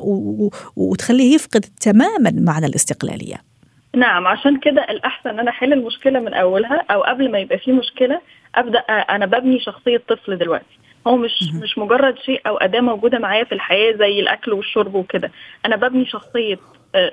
وتخليه 0.75 1.35
يفقد 1.35 1.65
تماما 1.81 2.31
معنى 2.37 2.65
الاستقلالية. 2.65 3.35
نعم 3.95 4.27
عشان 4.27 4.59
كده 4.59 4.83
الأحسن 4.89 5.29
إن 5.29 5.39
أنا 5.39 5.49
أحل 5.49 5.73
المشكلة 5.73 6.19
من 6.19 6.33
أولها 6.33 6.85
أو 6.91 7.01
قبل 7.01 7.31
ما 7.31 7.39
يبقى 7.39 7.57
في 7.57 7.71
مشكلة 7.71 8.21
أبدأ 8.55 8.79
أنا 8.79 9.25
ببني 9.25 9.59
شخصية 9.59 10.01
طفل 10.09 10.37
دلوقتي. 10.37 10.77
هو 11.07 11.15
مش 11.17 11.31
م- 11.53 11.57
مش 11.63 11.77
مجرد 11.77 12.15
شيء 12.25 12.41
أو 12.47 12.57
أداة 12.57 12.79
موجودة 12.79 13.19
معايا 13.19 13.43
في 13.43 13.51
الحياة 13.51 13.97
زي 13.97 14.19
الأكل 14.19 14.53
والشرب 14.53 14.95
وكده. 14.95 15.31
أنا 15.65 15.75
ببني 15.75 16.05
شخصية 16.05 16.59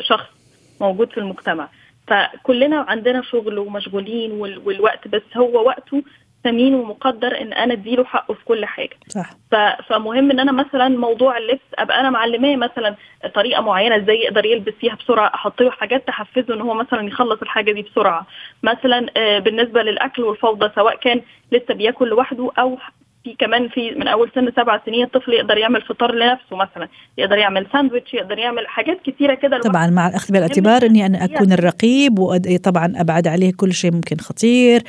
شخص 0.00 0.26
موجود 0.80 1.10
في 1.12 1.18
المجتمع. 1.18 1.68
فكلنا 2.10 2.86
عندنا 2.88 3.22
شغل 3.22 3.58
ومشغولين 3.58 4.32
والوقت 4.64 5.08
بس 5.08 5.22
هو 5.36 5.66
وقته 5.66 6.02
ثمين 6.44 6.74
ومقدر 6.74 7.40
إن 7.40 7.52
أنا 7.52 7.72
أديله 7.72 8.04
حقه 8.04 8.34
في 8.34 8.44
كل 8.44 8.64
حاجة. 8.66 8.96
صح. 9.08 9.30
فمهم 9.88 10.30
إن 10.30 10.40
أنا 10.40 10.52
مثلا 10.52 10.88
موضوع 10.88 11.38
اللبس 11.38 11.60
أبقى 11.78 12.00
أنا 12.00 12.10
معلماه 12.10 12.56
مثلا 12.56 12.94
طريقة 13.34 13.62
معينة 13.62 13.96
إزاي 13.96 14.16
يقدر 14.16 14.46
يلبس 14.46 14.72
فيها 14.80 14.94
بسرعة 14.94 15.30
أحط 15.34 15.62
له 15.62 15.70
حاجات 15.70 16.06
تحفزه 16.06 16.54
إن 16.54 16.60
هو 16.60 16.74
مثلا 16.74 17.06
يخلص 17.08 17.42
الحاجة 17.42 17.72
دي 17.72 17.82
بسرعة. 17.82 18.26
مثلا 18.62 19.06
بالنسبة 19.38 19.82
للأكل 19.82 20.22
والفوضى 20.22 20.70
سواء 20.74 20.96
كان 20.96 21.20
لسه 21.52 21.74
بياكل 21.74 22.08
لوحده 22.08 22.50
أو 22.58 22.78
في 23.24 23.34
كمان 23.38 23.68
في 23.68 23.90
من 23.90 24.08
أول 24.08 24.30
سن 24.34 24.52
سبع 24.56 24.80
سنين 24.86 25.04
الطفل 25.04 25.32
يقدر 25.32 25.58
يعمل 25.58 25.82
فطار 25.82 26.14
لنفسه 26.14 26.56
مثلا 26.56 26.88
يقدر 27.18 27.38
يعمل 27.38 27.66
ساندويتش 27.72 28.14
يقدر 28.14 28.38
يعمل 28.38 28.66
حاجات 28.66 29.00
كثيره 29.04 29.34
كده 29.34 29.58
طبعا 29.58 29.86
مع 29.86 30.08
الاخذ 30.08 30.32
بالاعتبار 30.32 30.82
اني 30.82 31.06
أنا 31.06 31.24
أكون 31.24 31.52
الرقيب 31.52 32.18
وطبعا 32.18 32.92
أبعد 32.96 33.28
عليه 33.28 33.52
كل 33.56 33.72
شيء 33.72 33.92
ممكن 33.92 34.16
خطير 34.16 34.82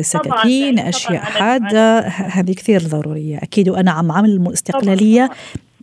سكاكين 0.00 0.76
طبعاً 0.76 0.88
أشياء 0.88 1.22
حادة 1.22 1.98
هذه 2.08 2.52
كثير 2.52 2.80
ضرورية. 2.80 3.38
أكيد 3.38 3.68
وأنا 3.68 3.90
عم 3.90 4.12
عامل 4.12 4.52
استقلاليه 4.52 5.30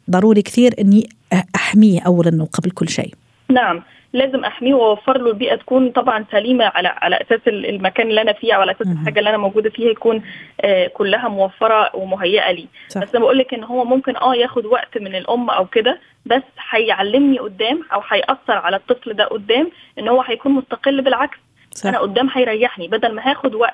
ضروري 0.10 0.42
كثير 0.42 0.74
إني 0.82 1.10
أحميه 1.56 2.01
اولا 2.01 2.42
وقبل 2.44 2.72
كل 2.72 2.89
شيء. 2.89 3.13
نعم. 3.50 3.84
لازم 4.13 4.46
أحميه 4.46 4.74
وأوفر 4.74 5.18
له 5.18 5.30
البيئة 5.30 5.56
تكون 5.56 5.92
طبعا 5.92 6.25
سليمة 6.32 6.66
على 6.66 6.88
على 6.88 7.16
أساس 7.16 7.39
المكان 7.48 8.10
اللي 8.10 8.22
أنا 8.22 8.34
فيه 8.34 8.54
أو 8.54 8.62
على 8.62 8.72
أساس 8.72 8.88
الحاجة 8.88 9.20
اللي 9.20 9.30
أنا 9.30 9.38
موجودة 9.38 9.70
فيها 9.70 9.89
يكون 9.92 10.24
آه 10.62 10.88
كلها 10.88 11.28
موفرة 11.28 11.96
ومهيئة 11.96 12.51
لي 12.51 12.68
صح. 12.88 13.01
بس 13.01 13.10
أنا 13.16 13.20
بقول 13.24 13.38
لك 13.38 13.54
إن 13.54 13.63
هو 13.63 13.86
ممكن 13.86 14.16
آه 14.18 14.36
ياخد 14.36 14.66
وقت 14.66 14.98
من 14.98 15.16
الأم 15.16 15.50
أو 15.50 15.66
كده 15.66 16.00
بس 16.25 16.44
هيعلمني 16.70 17.39
قدام 17.39 17.82
أو 17.94 18.01
هيأثر 18.10 18.54
على 18.58 18.75
الطفل 18.75 19.13
ده 19.13 19.25
قدام 19.25 19.72
إن 20.00 20.08
هو 20.08 20.22
هيكون 20.22 20.51
مستقل 20.51 21.01
بالعكس 21.01 21.38
صح. 21.72 21.89
أنا 21.89 22.00
قدام 22.00 22.30
هيريحني 22.34 22.88
بدل 22.88 23.16
ما 23.16 23.32
هاخد 23.32 23.56
وقت 23.56 23.74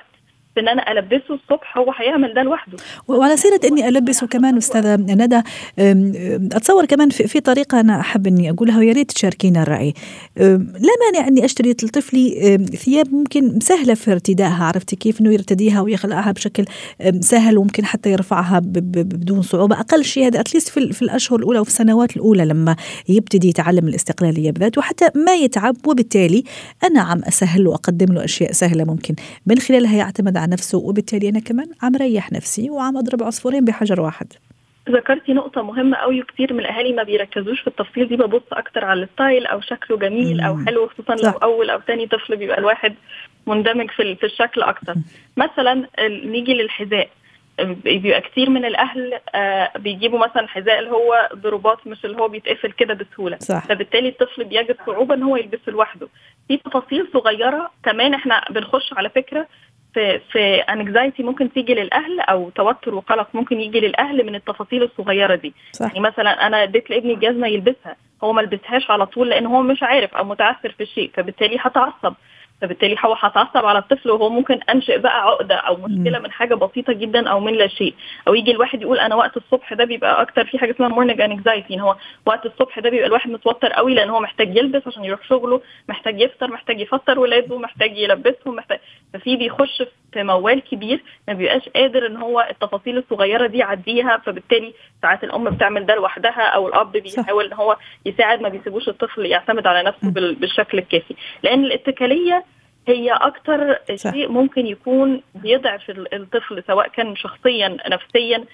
إن 0.58 0.68
أنا 0.68 0.92
ألبسه 0.92 1.34
الصبح 1.34 1.78
هو 1.78 1.92
هيعمل 1.98 2.34
ده 2.34 2.42
لوحده. 2.42 2.76
وعلى 3.08 3.36
سيرة 3.36 3.60
إني 3.64 3.88
ألبسه 3.88 4.26
كمان 4.26 4.56
أستاذة 4.56 4.96
ندى 4.96 5.40
أتصور 6.56 6.84
كمان 6.84 7.10
في, 7.10 7.26
في 7.26 7.40
طريقة 7.40 7.80
أنا 7.80 8.00
أحب 8.00 8.26
إني 8.26 8.50
أقولها 8.50 8.78
ويا 8.78 8.92
ريت 8.92 9.12
تشاركينا 9.12 9.62
الرأي. 9.62 9.94
لا 10.36 10.92
مانع 11.12 11.28
إني 11.28 11.44
أشتري 11.44 11.70
لطفلي 11.70 12.58
ثياب 12.76 13.14
ممكن 13.14 13.60
سهلة 13.60 13.94
في 13.94 14.12
ارتدائها 14.12 14.64
عرفتي 14.64 14.96
كيف 14.96 15.20
إنه 15.20 15.32
يرتديها 15.32 15.80
ويخلقها 15.80 16.32
بشكل 16.32 16.64
سهل 17.20 17.58
وممكن 17.58 17.84
حتى 17.84 18.12
يرفعها 18.12 18.58
بدون 18.64 19.42
صعوبة. 19.42 19.80
أقل 19.80 20.04
شيء 20.04 20.26
هذا 20.26 20.40
at 20.40 20.48
least 20.48 20.68
في, 20.68 20.92
في 20.92 21.02
الأشهر 21.02 21.38
الأولى 21.38 21.58
وفي 21.58 21.70
السنوات 21.70 22.16
الأولى 22.16 22.44
لما 22.44 22.76
يبتدي 23.08 23.48
يتعلم 23.48 23.88
الاستقلالية 23.88 24.50
بذاته 24.50 24.78
وحتى 24.78 25.08
ما 25.14 25.34
يتعب. 25.34 25.76
وبالتالي 25.86 26.44
أنا 26.84 27.00
عم 27.00 27.20
أسهل 27.24 27.66
وأقدم 27.68 28.14
له 28.14 28.24
أشياء 28.24 28.52
سهلة 28.52 28.84
ممكن. 28.84 29.14
من 29.46 29.58
خلالها 29.58 29.96
يعتمد 29.96 30.36
على 30.36 30.45
نفسه 30.46 30.78
وبالتالي 30.78 31.28
أنا 31.28 31.40
كمان 31.40 31.66
عم 31.82 31.96
ريح 31.96 32.32
نفسي 32.32 32.70
وعم 32.70 32.96
أضرب 32.96 33.22
عصفورين 33.22 33.64
بحجر 33.64 34.00
واحد. 34.00 34.32
ذكرتي 34.90 35.32
نقطة 35.32 35.62
مهمة 35.62 35.96
قوي 35.96 36.20
وكتير 36.20 36.52
من 36.52 36.60
الأهالي 36.60 36.92
ما 36.92 37.02
بيركزوش 37.02 37.60
في 37.60 37.66
التفصيل 37.66 38.08
دي 38.08 38.16
ببص 38.16 38.42
أكتر 38.52 38.84
على 38.84 39.02
ال 39.02 39.09
style 39.09 39.46
أو 39.46 39.60
شكله 39.60 39.98
جميل 39.98 40.40
أو 40.40 40.58
حلو 40.66 40.88
خصوصا 40.88 41.14
لو 41.14 41.30
أول 41.30 41.70
أو 41.70 41.80
تاني 41.80 42.06
طفل 42.06 42.36
بيبقى 42.36 42.58
الواحد 42.58 42.94
مندمج 43.46 43.90
في 43.90 44.14
في 44.14 44.26
الشكل 44.26 44.62
أكتر. 44.62 44.94
مثلا 45.36 45.86
نيجي 46.08 46.54
للحذاء. 46.54 47.08
بيبقى 47.84 48.20
كتير 48.20 48.50
من 48.50 48.64
الأهل 48.64 49.20
آه 49.34 49.70
بيجيبوا 49.78 50.18
مثلا 50.18 50.48
حذاء 50.48 50.78
اللي 50.78 50.90
هو 50.90 51.28
ضربات 51.34 51.86
مش 51.86 52.04
اللي 52.04 52.16
هو 52.18 52.28
بيتقفل 52.28 52.72
كده 52.72 52.94
بسهولة. 52.94 53.38
صح. 53.38 53.66
فبالتالي 53.66 54.08
الطفل 54.08 54.44
بيجد 54.44 54.76
صعوبة 54.86 55.14
إن 55.14 55.22
هو 55.22 55.36
يلبسه 55.36 55.72
لوحده. 55.72 56.08
في 56.48 56.56
تفاصيل 56.56 57.08
صغيرة 57.12 57.70
كمان 57.84 58.14
إحنا 58.14 58.44
بنخش 58.50 58.92
على 58.92 59.10
فكرة 59.10 59.46
في 59.96 60.20
في 60.32 60.54
انكزايتي 60.54 61.22
ممكن 61.22 61.52
تيجي 61.52 61.74
للأهل 61.74 62.20
أو 62.20 62.50
توتر 62.50 62.94
وقلق 62.94 63.28
ممكن 63.34 63.60
يجي 63.60 63.80
للأهل 63.80 64.26
من 64.26 64.34
التفاصيل 64.34 64.82
الصغيرة 64.82 65.34
دي. 65.34 65.54
صح. 65.72 65.86
يعني 65.86 66.00
مثلا 66.00 66.46
أنا 66.46 66.62
اديت 66.62 66.90
لابني 66.90 67.14
جزمة 67.14 67.46
يلبسها 67.46 67.96
هو 68.24 68.32
ما 68.32 68.40
لبسهاش 68.40 68.90
على 68.90 69.06
طول 69.06 69.28
لأن 69.30 69.46
هو 69.46 69.62
مش 69.62 69.82
عارف 69.82 70.14
أو 70.14 70.24
متعثر 70.24 70.72
في 70.72 70.82
الشيء 70.82 71.10
فبالتالي 71.14 71.56
هتعصب. 71.60 72.14
فبالتالي 72.62 72.96
هو 73.04 73.12
هتعصب 73.18 73.64
على 73.66 73.78
الطفل 73.78 74.10
وهو 74.10 74.28
ممكن 74.30 74.60
أنشئ 74.74 74.98
بقى 74.98 75.22
عقدة 75.22 75.54
أو 75.54 75.76
مشكلة. 75.76 76.18
من 76.18 76.30
حاجة 76.30 76.54
بسيطة 76.54 76.92
جدا 76.92 77.28
أو 77.30 77.40
من 77.40 77.52
لا 77.54 77.66
شيء 77.66 77.94
أو 78.28 78.34
يجي 78.34 78.50
الواحد 78.50 78.82
يقول 78.82 78.98
أنا 78.98 79.14
وقت 79.14 79.36
الصبح 79.36 79.72
ده 79.74 79.84
بيبقى 79.84 80.22
أكتر 80.22 80.44
في 80.46 80.58
حاجة 80.58 80.70
اسمها 80.70 80.88
morning 80.88 81.20
anxiety 81.20 81.74
ان 81.74 81.80
هو 81.80 81.96
وقت 82.26 82.46
الصبح 82.46 82.78
ده 82.78 82.90
بيبقى 82.90 83.06
الواحد 83.06 83.30
متوتر 83.30 83.72
قوي 83.72 83.94
لأن 83.94 84.10
هو 84.10 84.20
محتاج 84.20 84.56
يلبس 84.56 84.82
عشان 84.86 85.04
يروح 85.04 85.22
شغله 85.28 85.60
محتاج 85.88 86.20
يفطر 86.20 86.50
محتاج 86.50 86.80
يفطر 86.80 87.18
ولاده 87.18 87.58
محتاج 87.58 87.98
يلبسهم 87.98 88.56
محتاج 88.56 88.78
ففي 89.14 89.36
بيخش 89.36 89.82
في 90.12 90.22
موال 90.22 90.60
كبير 90.60 91.02
ما 91.28 91.34
بيبقاش 91.34 91.68
قادر 91.68 92.06
إن 92.06 92.16
هو 92.16 92.46
التفاصيل 92.50 92.98
الصغيرة 92.98 93.46
دي 93.46 93.58
يعديها 93.58 94.16
فبالتالي 94.26 94.74
ساعات 95.02 95.24
الأم 95.24 95.50
بتعمل 95.50 95.86
ده 95.86 95.94
لوحدها 95.94 96.42
أو 96.42 96.68
الأب. 96.68 96.92
بيحاول 96.92 97.44
إن 97.44 97.52
هو 97.52 97.76
يساعد 98.06 98.40
ما 98.40 98.48
بيسيبوش 98.48 98.88
الطفل 98.88 99.26
يعتمد 99.26 99.66
على 99.66 99.82
نفسه 99.82 100.10
بالشكل 100.10 100.78
الكافي 100.78 101.14
لأن 101.42 101.64
الاتكالية 101.64 102.44
هي 102.88 103.10
أكتر. 103.12 103.78
شيء 103.94 104.28
ممكن 104.28 104.66
يكون 104.66 105.22
بيضعف 105.34 105.90
ال- 105.90 106.14
الطفل 106.14 106.62
سواء 106.66 106.88
كان 106.88 107.16
شخصيا 107.16 107.76
نفسيا 107.88 108.44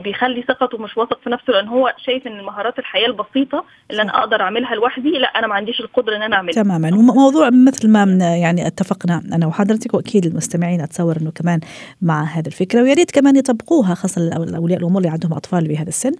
بيخلي 0.00 0.42
ثقته 0.48 0.78
مش 0.78 0.96
واثق 0.96 1.20
في 1.24 1.30
نفسه 1.30 1.52
لأن 1.52 1.68
هو 1.68 1.94
شايف 2.06 2.26
إن 2.26 2.44
مهارات 2.44 2.78
الحياة 2.78 3.06
البسيطة 3.06 3.64
اللي 3.90 4.02
أنا 4.02 4.18
أقدر 4.18 4.40
أعملها 4.40 4.74
لوحدي 4.74 5.10
لا 5.10 5.26
أنا 5.26 5.46
ما 5.46 5.54
عنديش 5.54 5.80
القدرة 5.80 6.16
إن 6.16 6.22
أنا 6.22 6.36
أعملها. 6.36 6.62
تماما. 6.62 6.88
وموضوع 6.88 7.50
مثل 7.50 7.88
ما 7.88 8.04
يعني 8.36 8.66
اتفقنا 8.66 9.22
أنا 9.32 9.46
وحضرتك 9.46 9.94
وأكيد 9.94 10.26
المستمعين 10.26 10.80
أتصور 10.80 11.16
إنه 11.16 11.30
كمان 11.30 11.60
مع 12.02 12.22
هذه 12.24 12.46
الفكرة 12.46 12.82
ويا 12.82 12.94
ريت 12.94 13.10
كمان 13.10 13.36
يطبقوها 13.36 13.94
خاصة 13.94 14.30
اولياء 14.34 14.78
الأمور 14.78 14.98
اللي 14.98 15.12
عندهم 15.12 15.32
أطفال 15.32 15.68
بهذا 15.68 15.88
السن. 15.88 16.12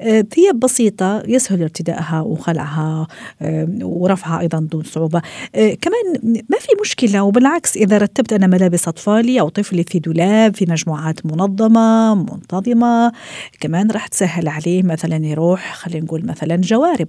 آه، 0.00 0.20
ثياب 0.20 0.60
بسيطة 0.60 1.22
يسهل 1.26 1.62
ارتدائها 1.62 2.20
وخلعها 2.20 3.06
آه، 3.42 3.68
ورفعها 3.82 4.40
أيضا 4.40 4.68
دون 4.72 4.82
صعوبة. 4.82 5.22
آه، 5.54 5.74
كمان 5.74 6.42
ما 6.50 6.58
في 6.58 6.68
مشكلة 6.80 7.22
وبالعكس 7.22 7.76
إذا 7.76 7.98
رتبت 7.98 8.32
أنا 8.32 8.46
ملابس 8.46 8.88
أطفالي 8.88 9.40
أو 9.40 9.48
طفلي 9.48 9.84
في 9.84 9.98
دولاب 9.98 10.54
في 10.54 10.66
مجموعات 10.68 11.26
منظمة 11.26 12.14
منتظمه 12.54 13.12
كمان 13.60 13.90
راح 13.90 14.06
تسهل 14.06 14.48
عليه 14.48 14.82
مثلا 14.82 15.26
يروح 15.26 15.74
خلينا 15.74 16.04
نقول 16.04 16.26
مثلا 16.26 16.56
جوارب 16.56 17.08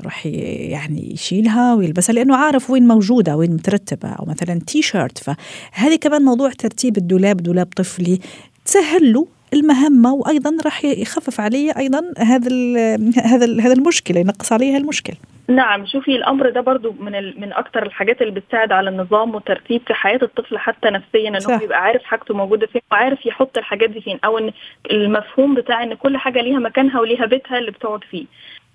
يروح 0.00 0.26
يعني 0.26 1.12
يشيلها 1.12 1.74
ويلبسها 1.74 2.12
لأنه 2.12 2.36
عارف 2.36 2.70
وين 2.70 2.88
موجودة 2.88 3.36
وين 3.36 3.50
مترتبة 3.52 4.08
أو 4.08 4.24
مثلا 4.24 4.60
تي 4.66 4.82
شيرت 4.82 5.18
فهذه 5.18 5.96
كمان 6.00 6.22
موضوع 6.22 6.50
ترتيب 6.50 6.96
الدولاب 6.96 7.36
دولاب 7.36 7.66
طفلي 7.76 8.20
تسهل 8.64 9.12
له 9.12 9.33
المهمة 9.54 10.12
وأيضا 10.14 10.56
راح 10.64 10.84
يخفف 10.84 11.40
عليه 11.40 11.72
أيضا 11.78 12.00
هذا 12.18 12.48
هذا 13.24 13.60
هذا 13.60 13.72
المشكلة 13.72 14.20
ينقص 14.20 14.52
عليها 14.52 14.76
المشكلة 14.78 15.16
نعم 15.48 15.86
شوفي 15.86 16.16
الأمر 16.16 16.50
ده 16.50 16.60
برضو 16.60 16.94
من 17.00 17.14
ال... 17.14 17.40
من 17.40 17.52
أكتر 17.52 17.86
الحاجات 17.86 18.22
اللي 18.22 18.32
بتساعد 18.40 18.72
على 18.72 18.90
النظام 18.90 19.34
والترتيب 19.34 19.80
في 19.86 19.94
حياة 19.94 20.18
الطفل 20.22 20.58
حتى 20.58 20.90
نفسيا 20.90 21.28
ان. 21.28 21.54
هو 21.54 21.64
يبقى 21.64 21.82
عارف 21.82 22.02
حاجته 22.02 22.34
موجودة 22.34 22.66
فين 22.66 22.82
وعارف 22.92 23.26
يحط 23.26 23.58
الحاجات 23.58 23.90
دي 23.90 24.00
فين 24.00 24.18
أو 24.24 24.38
إن 24.38 24.50
المفهوم 24.90 25.54
بتاع 25.54 25.82
إن 25.82 25.94
كل 25.94 26.16
حاجة 26.16 26.40
ليها 26.42 26.58
مكانها 26.58 27.00
وليها 27.00 27.26
بيتها 27.26 27.58
اللي 27.58 27.70
بتقعد 27.70 28.04
فيه 28.10 28.24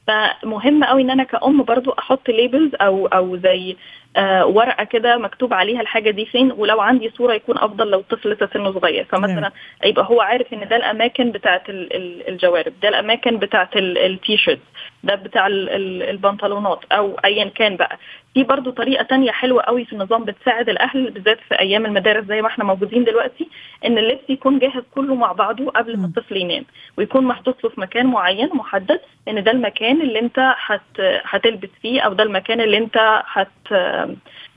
فمهم 0.08 0.84
قوي 0.84 1.02
إن 1.02 1.10
أنا 1.10 1.24
كأم 1.24 1.64
برضو 1.64 1.92
أحط 1.92 2.30
ليبلز 2.30 2.72
أو 2.82 3.08
أو 3.08 3.38
زي 3.38 3.76
آه 4.18 4.46
ورقة 4.46 4.84
كده 4.84 5.18
مكتوب 5.18 5.54
عليها 5.54 5.82
الحاجة 5.82 6.10
دي 6.12 6.25
فين 6.25 6.51
ولو 6.51 6.82
عندي 6.82 7.10
صورة 7.18 7.34
يكون 7.34 7.58
أفضل 7.58 7.92
لو 7.92 8.00
الطفل 8.00 8.30
لسه 8.32 8.50
سنه 8.54 8.72
صغير. 8.72 9.06
فمثلا 9.10 9.51
يبقى 9.86 10.06
هو 10.10 10.22
عارف 10.22 10.54
إن 10.54 10.68
ده 10.68 10.75
الأماكن 10.75 11.32
بتاعه 11.32 11.63
ال- 11.70 11.94
ال- 11.96 12.28
الجوارب 12.30 12.74
ده 12.82 12.89
الأماكن 12.89 13.38
بتاعه 13.38 13.70
التي 13.75 14.38
شيرت 14.38 14.60
ده 15.04 15.16
بتاع 15.16 15.48
ال- 15.48 15.70
ال- 15.70 16.04
البنطلونات 16.10 16.80
أو 16.92 17.16
ايا 17.25 17.46
كان 17.46 17.75
بقى. 17.75 17.98
في 18.34 18.44
برضو 18.44 18.72
طريقة 18.72 19.04
تانية 19.04 19.32
حلوة 19.32 19.62
قوي 19.63 19.86
في 19.86 19.94
النظام 19.94 20.24
بتساعد 20.24 20.70
الأهل 20.70 21.10
بالذات 21.12 21.39
في 21.50 21.60
أيام 21.60 21.86
المدارس 21.86 22.25
زي 22.25 22.42
ما 22.42 22.48
إحنا 22.48 22.63
موجودين 22.63 23.04
دلوقتي 23.04 23.50
إن 23.86 23.98
اللبس 23.98 24.30
يكون 24.30 24.60
جاهز 24.60 24.84
كله 24.96 25.16
مع 25.16 25.32
بعضه 25.32 25.70
قبل 25.72 25.98
ما. 25.98 26.06
الطفل 26.06 26.38
ينام 26.38 26.66
ويكون 26.98 27.24
محطوط 27.24 27.63
له 27.63 27.70
في 27.70 27.82
مكان 27.82 28.06
معين 28.08 28.50
محدد 28.54 29.00
إن 29.28 29.44
ده 29.44 29.51
المكان 29.51 30.01
اللي 30.01 30.20
أنت 30.20 30.54
هت 30.66 30.82
هتلبس 31.24 31.70
فيه 31.82 32.01
أو 32.01 32.13
ده 32.13 32.24
المكان 32.24 32.62
اللي 32.62 32.78
أنت 32.78 33.22
هت 33.25 33.48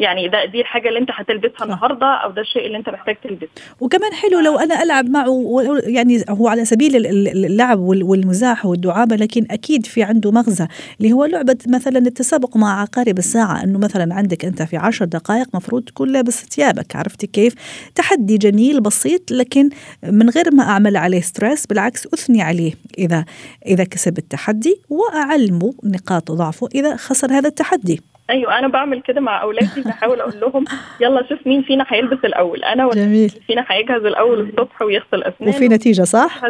يعني 0.00 0.28
ده 0.28 0.44
دي 0.44 0.60
الحاجة 0.60 0.88
اللي 0.88 0.98
انت 1.00 1.08
هتلبسها 1.12 1.64
النهارده 1.64 2.06
أو 2.06 2.30
ده 2.30 2.40
الشيء 2.42 2.66
اللي 2.66 2.78
انت 2.78 2.88
محتاج 2.88 3.16
تلبسه. 3.24 3.48
وكمان 3.80 4.12
حلو 4.12 4.40
لو 4.40 4.58
أنا 4.58 4.82
ألعب 4.82 5.08
معه 5.10 5.42
يعني 5.84 6.24
هو 6.28 6.48
على 6.48 6.64
سبيل 6.64 6.96
ال- 6.96 7.06
ال- 7.06 7.44
اللعب 7.44 7.78
وال- 7.78 8.02
والمزاح 8.02 8.66
والدعابة 8.66 9.16
لكن 9.16 9.46
أكيد 9.50 9.86
في 9.86 10.02
عنده 10.02 10.30
مغزى 10.30 10.66
اللي 11.00 11.12
هو 11.12 11.24
لعبة 11.24 11.58
مثلا 11.68 11.98
التسابق 11.98 12.56
مع 12.56 12.80
عقارب 12.80 13.18
الساعة 13.18 13.64
إنه 13.64 13.78
مثلا 13.78 14.14
عندك 14.14 14.44
أنت 14.44 14.62
في 14.62 14.76
عشر 14.76 15.04
دقائق 15.04 15.46
مفروض 15.54 15.82
تكون 15.84 16.12
لابس 16.12 16.44
ثيابك 16.46 16.96
عرفتي 16.96 17.26
كيف؟ 17.26 17.54
تحدي 17.94 18.38
جميل 18.38 18.80
بسيط 18.80 19.30
لكن 19.30 19.70
من 20.04 20.30
غير 20.30 20.54
ما 20.54 20.62
أعمل 20.62 20.96
عليه 20.96 21.20
ستريس 21.20 21.66
بالعكس 21.66 22.06
أثني 22.14 22.42
عليه 22.42 22.72
اذا 22.98 23.24
إذا 23.66 23.84
كسب 23.84 24.18
التحدي 24.18 24.80
وأعلمه 24.88 25.74
نقاط 25.84 26.32
ضعفه 26.32 26.68
إذا 26.74 26.96
خسر 26.96 27.32
هذا 27.32 27.48
التحدي. 27.48 28.00
أيوه 28.32 28.58
أنا 28.58 28.68
بعمل 28.68 29.02
كده 29.02 29.20
مع 29.20 29.42
أولادي 29.42 29.80
بحاول 29.86 30.20
أقول 30.20 30.40
لهم 30.40 30.64
يلا 31.00 31.28
شوف 31.28 31.46
مين 31.46 31.62
فينا 31.62 31.86
هيلبس 31.88 32.24
الأول 32.24 32.64
أنا 32.64 32.86
ولا 32.86 32.94
جميل. 32.94 33.28
فينا 33.46 33.64
هيجهز 33.68 34.04
الأول 34.04 34.40
الصبح 34.40 34.82
ويغسل 34.82 35.22
أسنانه. 35.22 35.56
وفي 35.56 35.68
نتيجة 35.68 36.02
صح؟ 36.02 36.40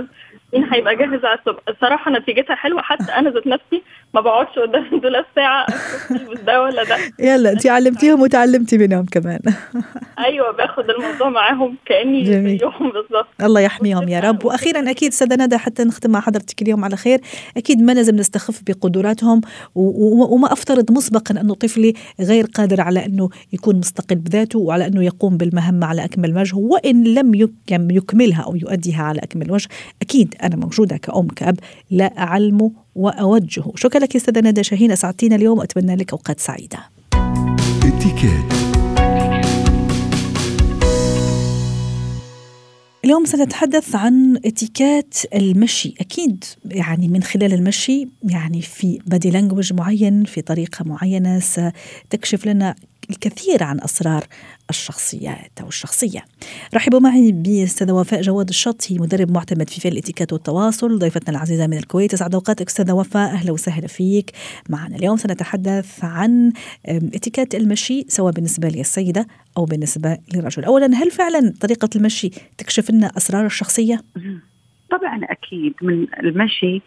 مين 0.54 0.64
هيبقى 0.72 0.96
جاهز 0.96 1.24
على 1.24 1.38
الصبح. 1.38 1.62
الصراحة 1.68 2.10
نتيجتها 2.10 2.54
حلوة 2.54 2.82
حتى 2.82 3.12
أنا 3.12 3.30
ذات 3.30 3.46
نفسي 3.46 3.82
ما 4.14 4.20
بقعدش 4.20 4.58
قدام 4.58 4.84
الدولاب 4.94 5.24
ساعه 5.36 5.66
البس 6.10 6.40
ده 6.40 6.62
ولا 6.62 6.84
ده. 6.84 6.96
يلا 7.18 7.52
انت 7.52 7.66
علمتيهم 7.66 8.20
وتعلمتي 8.20 8.78
منهم 8.78 9.06
كمان. 9.06 9.40
أيوه 10.26 10.50
باخد 10.52 10.84
الموضوع 10.90 11.28
معاهم 11.28 11.76
كأني. 11.86 12.24
زيهم 12.26 12.90
بالظبط. 12.92 13.26
الله 13.42 13.60
يحميهم 13.60 14.08
يا 14.08 14.20
رب. 14.20 14.44
وأخيرا 14.44 14.90
أكيد 14.90 15.08
استاذه 15.12 15.44
ندى 15.44 15.58
حتى 15.58 15.84
نختم 15.84 16.10
مع 16.10 16.20
حضرتك 16.20 16.62
اليوم 16.62 16.84
على 16.84 16.96
خير. 16.96 17.20
أكيد 17.56 17.82
ما 17.82 17.92
لازم 17.92 18.16
نستخف 18.16 18.62
بقدراتهم 18.66 19.40
وما 19.74 20.52
أفترض 20.52 20.92
مسبقا 20.92 21.40
انه 21.40 21.54
طفلي 21.54 21.94
غير 22.20 22.44
قادر 22.54 22.80
على 22.80 23.06
أنه 23.06 23.28
يكون 23.52 23.76
مستقل 23.76 24.16
بذاته 24.16 24.58
وعلى 24.58 24.86
أنه 24.86 25.04
يقوم 25.04 25.36
بالمهمة 25.36 25.86
على 25.86 26.04
أكمل 26.04 26.38
وجه. 26.38 26.56
وإن 26.56 27.04
لم 27.04 27.34
يك- 27.34 27.50
يكملها 27.70 28.42
أو 28.42 28.56
يؤديها 28.56 29.02
على 29.02 29.18
أكمل 29.20 29.52
وجه 29.52 29.68
أكيد 30.02 30.34
أنا 30.42 30.56
موجودة 30.56 30.96
كأم 30.96 31.26
كأب 31.26 31.58
لا 31.90 32.18
اعلمه 32.18 32.72
واوجهه 32.94 33.72
شكرا 33.76 34.00
لك 34.00 34.16
أستاذة 34.16 34.40
ندى 34.40 34.62
شاهين 34.62 34.92
أسعدتينا 34.92 35.36
اليوم 35.36 35.58
وأتمنى 35.58 35.96
لك 35.96 36.12
أوقات 36.12 36.40
سعيدة. 36.40 36.78
اتكات 37.84 38.62
اليوم 43.04 43.24
سنتحدث 43.24 43.94
عن 43.94 44.36
اتيكات 44.44 45.14
المشي. 45.34 45.94
أكيد 46.00 46.44
يعني 46.64 47.08
من 47.08 47.22
خلال 47.22 47.52
المشي 47.54 48.08
يعني 48.24 48.62
في 48.62 48.98
بادي 49.06 49.30
لانجوج 49.30 49.72
معين 49.72 50.24
في 50.24 50.42
طريقة 50.42 50.84
معينة 50.84 51.40
ستكشف 51.40 52.46
لنا 52.46 52.74
الكثير 53.10 53.62
عن 53.62 53.80
أسرار 53.80 54.24
الشخصيات 54.70 55.50
أو 55.60 55.68
الشخصية. 55.68 56.24
رحبوا 56.74 57.00
معي 57.00 57.32
بأستاذة 57.32 57.92
وفاء 57.92 58.20
جواد 58.20 58.48
الشط 58.48 58.82
هي 58.88 58.98
مدرب 58.98 59.30
معتمد 59.30 59.70
في 59.70 59.80
فعل 59.80 59.92
الاتيكات 59.92 60.32
والتواصل. 60.32 60.98
ضيفتنا 60.98 61.36
العزيزة 61.36 61.66
من 61.66 61.76
الكويت. 61.76 62.14
اسعد 62.14 62.34
أوقاتك 62.34 62.66
أستاذة 62.66 62.92
وفاء. 62.92 63.30
أهلا 63.30 63.52
وسهلا 63.52 63.86
فيك. 63.86 64.30
معنا 64.68 64.96
اليوم 64.96 65.16
سنتحدث 65.16 66.04
عن 66.04 66.52
اتيكات 66.88 67.54
المشي 67.54 68.04
سواء 68.08 68.32
بالنسبة 68.32 68.68
للسيدة 68.68 69.26
أو 69.58 69.64
بالنسبة 69.64 70.18
للرجل. 70.34 70.64
اولا 70.64 70.86
هل 70.86 71.10
فعلا 71.10 71.54
طريقة 71.60 71.88
المشي 71.96 72.30
تكشف 72.58 72.90
لنا 72.90 73.06
أسرار 73.16 73.46
الشخصية؟ 73.46 74.00
طبعا 74.90 75.20
أكيد. 75.24 75.74
من 75.82 76.06
المشي 76.20 76.82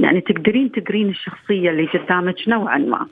يعني 0.00 0.20
تقدرين 0.20 0.72
تقرين 0.72 1.08
الشخصية 1.08 1.70
اللي 1.70 1.86
قدامك 1.86 2.48
نوعا 2.48 2.78
ما. 2.78 3.06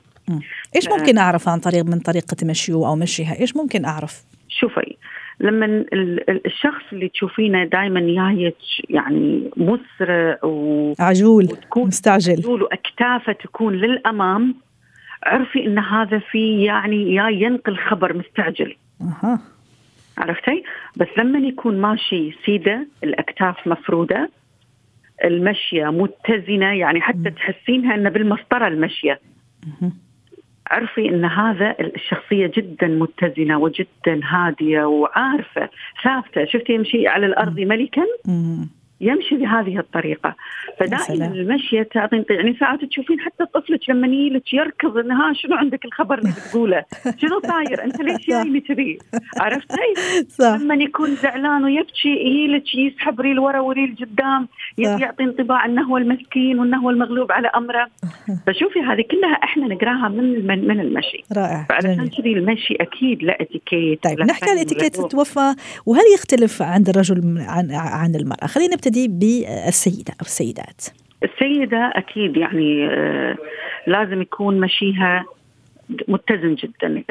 إيش 0.75 0.89
ممكن 0.89 1.17
أعرف 1.17 1.49
عن 1.49 1.59
طريق 1.59 1.85
من 1.85 1.99
طريقة 1.99 2.37
مشيه 2.43 2.73
أو 2.73 2.95
مشيها؟ 2.95 3.39
إيش 3.39 3.55
ممكن 3.55 3.85
أعرف؟ 3.85 4.23
شوفي 4.49 4.95
لما 5.39 5.65
ال- 5.65 5.93
ال- 6.29 6.45
الشخص 6.45 6.83
اللي 6.93 7.09
تشوفينه 7.09 7.63
دائما 7.65 7.99
جايك 7.99 8.55
يعني 8.89 9.51
مسرع 9.57 10.37
و 10.43 10.93
عجول 10.99 11.43
وتكون 11.43 11.87
مستعجل 11.87 12.33
عجول 12.33 12.63
وأكتافه 12.63 13.33
تكون 13.33 13.73
للأمام 13.73 14.55
عرفي 15.23 15.65
إن 15.65 15.79
هذا 15.79 16.19
في 16.31 16.63
يعني 16.63 17.15
يا 17.15 17.29
ينقل 17.29 17.77
خبر 17.77 18.17
مستعجل 18.17 18.75
أها 19.01 19.39
عرفتي؟ 20.17 20.63
بس 20.97 21.07
لما 21.17 21.39
يكون 21.39 21.81
ماشي 21.81 22.31
سيدة 22.45 22.87
الأكتاف 23.03 23.67
مفرودة 23.67 24.29
المشية 25.23 25.85
متزنة 25.85 26.65
يعني 26.73 27.01
حتى 27.01 27.31
تحسينها 27.35 27.95
إنه 27.95 28.09
بالمسطرة 28.09 28.67
المشية. 28.67 29.19
عرفي 30.71 31.09
إن 31.09 31.25
هذا 31.25 31.75
الشخصية 31.79 32.51
جدا 32.57 32.87
متزنة 32.87 33.59
وجدا 33.59 34.19
هادية 34.23 34.83
وعارفة 34.85 35.69
ثابتة. 36.03 36.45
شفتي 36.45 36.73
يمشي 36.73 37.07
على 37.07 37.25
الأرض 37.25 37.59
ملكا. 37.59 38.03
يمشي 39.01 39.35
بهذه 39.35 39.79
الطريقة. 39.79 40.35
فدائما. 40.79 41.25
المشيه 41.25 41.83
تعطي 41.83 42.25
يعني 42.29 42.57
ساعات 42.59 42.85
تشوفين 42.85 43.19
حتى 43.19 43.45
طفلك 43.45 43.89
لما 43.89 44.07
يجيلك 44.07 44.53
يركض 44.53 44.97
إن 44.97 45.11
ها 45.11 45.33
شنو 45.33 45.55
عندك 45.55 45.85
الخبر 45.85 46.17
اللي 46.17 46.31
بتقوله؟ 46.31 46.85
شنو 47.21 47.41
صاير؟ 47.47 47.83
أنت 47.83 48.01
ليش 48.01 48.27
جاي 48.27 48.59
كذي؟ 48.59 48.97
عرفتي 49.37 49.75
لما 50.63 50.75
يكون 50.75 51.15
زعلان 51.15 51.63
ويبكي 51.63 52.09
يجيلك 52.09 52.75
يسحب 52.75 53.21
ريل 53.21 53.39
ورا 53.39 53.59
وريل 53.59 53.95
قدام 54.01 54.47
يعطي 54.77 55.23
انطباع 55.23 55.65
إنه 55.65 55.83
هو 55.83 55.97
المسكين 55.97 56.59
وإنه 56.59 56.77
هو 56.77 56.89
المغلوب 56.89 57.31
على 57.31 57.47
أمره. 57.47 57.87
فشوفي 58.47 58.79
هذه 58.79 59.03
كلها 59.11 59.33
إحنا 59.43 59.67
نقراها 59.67 60.09
من 60.09 60.47
من, 60.47 60.67
من 60.67 60.79
المشي. 60.79 61.23
رائع 61.37 61.65
فعلشان. 61.69 62.07
كذي 62.07 62.33
المشي 62.33 62.75
أكيد 62.81 63.23
لا 63.23 63.41
إتيكيت 63.41 64.03
طيب 64.03 64.19
نحكي 64.19 64.49
عن. 64.49 64.65
الوفاة 65.13 65.55
وهل 65.85 66.03
يختلف 66.15 66.61
عند 66.61 66.89
الرجل 66.89 67.45
عن 67.47 67.71
عن 67.71 68.15
المرأة؟ 68.15 68.47
خلينا 68.47 68.75
نبتدي 68.85 69.07
بالسيدة 69.07 70.13
أو 70.13 70.25
السيدات. 70.25 70.81
السيدة 71.23 71.91
أكيد 71.95 72.37
يعني 72.37 72.87
آه، 72.87 73.37
لازم 73.87 74.21
يكون 74.21 74.59
مشيها 74.59 75.25
متزن 76.07 76.55
جدا. 76.55 77.03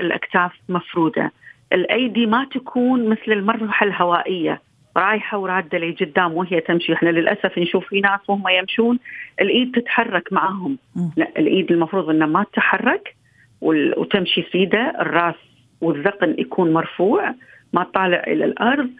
الأكتاف 0.00 0.52
مفرودة 0.68 1.32
الأيدي 1.72 2.26
ما 2.26 2.46
تكون 2.54 3.08
مثل 3.08 3.32
المروحة 3.32 3.86
الهوائية. 3.86 4.60
رايحة 4.96 5.38
ورادة 5.38 5.78
لقدام 5.78 6.32
وهي 6.32 6.60
تمشي. 6.60 6.92
إحنا 6.92 7.08
للأسف 7.08 7.58
نشوف 7.58 7.88
في 7.88 8.00
ناس 8.00 8.20
وهم 8.28 8.48
يمشون 8.48 8.98
الإيد 9.40 9.72
تتحرك 9.74 10.32
معهم. 10.32 10.78
لا 11.16 11.28
الإيد 11.38 11.72
المفروض 11.72 12.10
أنها 12.10 12.26
ما 12.26 12.44
تتحرك 12.52 13.14
وتمشي 13.60 14.44
سيدة 14.52 14.92
الراس 15.00 15.34
والذقن 15.80 16.34
يكون 16.38 16.72
مرفوع 16.72 17.34
ما 17.72 17.82
طالع 17.82 18.22
إلى 18.26 18.44
الأرض. 18.44 18.90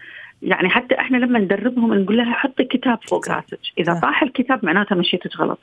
يعني 0.43 0.69
حتى 0.69 0.95
إحنا 0.95 1.17
لما 1.17 1.39
ندربهم 1.39 1.95
نقول 1.95 2.17
لها 2.17 2.35
حطي 2.35 2.65
كتاب 2.65 2.99
فوق. 3.03 3.29
راسك 3.29 3.59
إذا. 3.79 4.01
طاح 4.01 4.23
الكتاب 4.23 4.65
معناته 4.65 4.97
مشيتك 4.97 5.37
غلط 5.37 5.59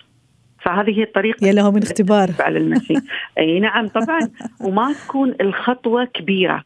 فهذه 0.61 0.99
هي 0.99 1.03
الطريقة 1.03 1.47
يا 1.47 1.51
له 1.51 1.71
من 1.71 1.83
اختبار 1.83 2.29
على 2.39 2.57
المشي 2.57 2.93
أي 3.37 3.59
نعم 3.59 3.87
طبعا 3.87 4.19
وما 4.61 4.93
تكون 4.93 5.35
الخطوة 5.41 6.05
كبيرة 6.05 6.63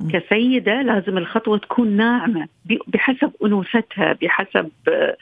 مم. 0.00 0.10
كسيدة 0.10 0.82
لازم 0.82 1.18
الخطوة 1.18 1.58
تكون 1.58 1.88
ناعمة 1.88 2.48
بحسب 2.86 3.32
أنوثتها 3.44 4.12
بحسب 4.22 4.70
آه،. 4.88 5.16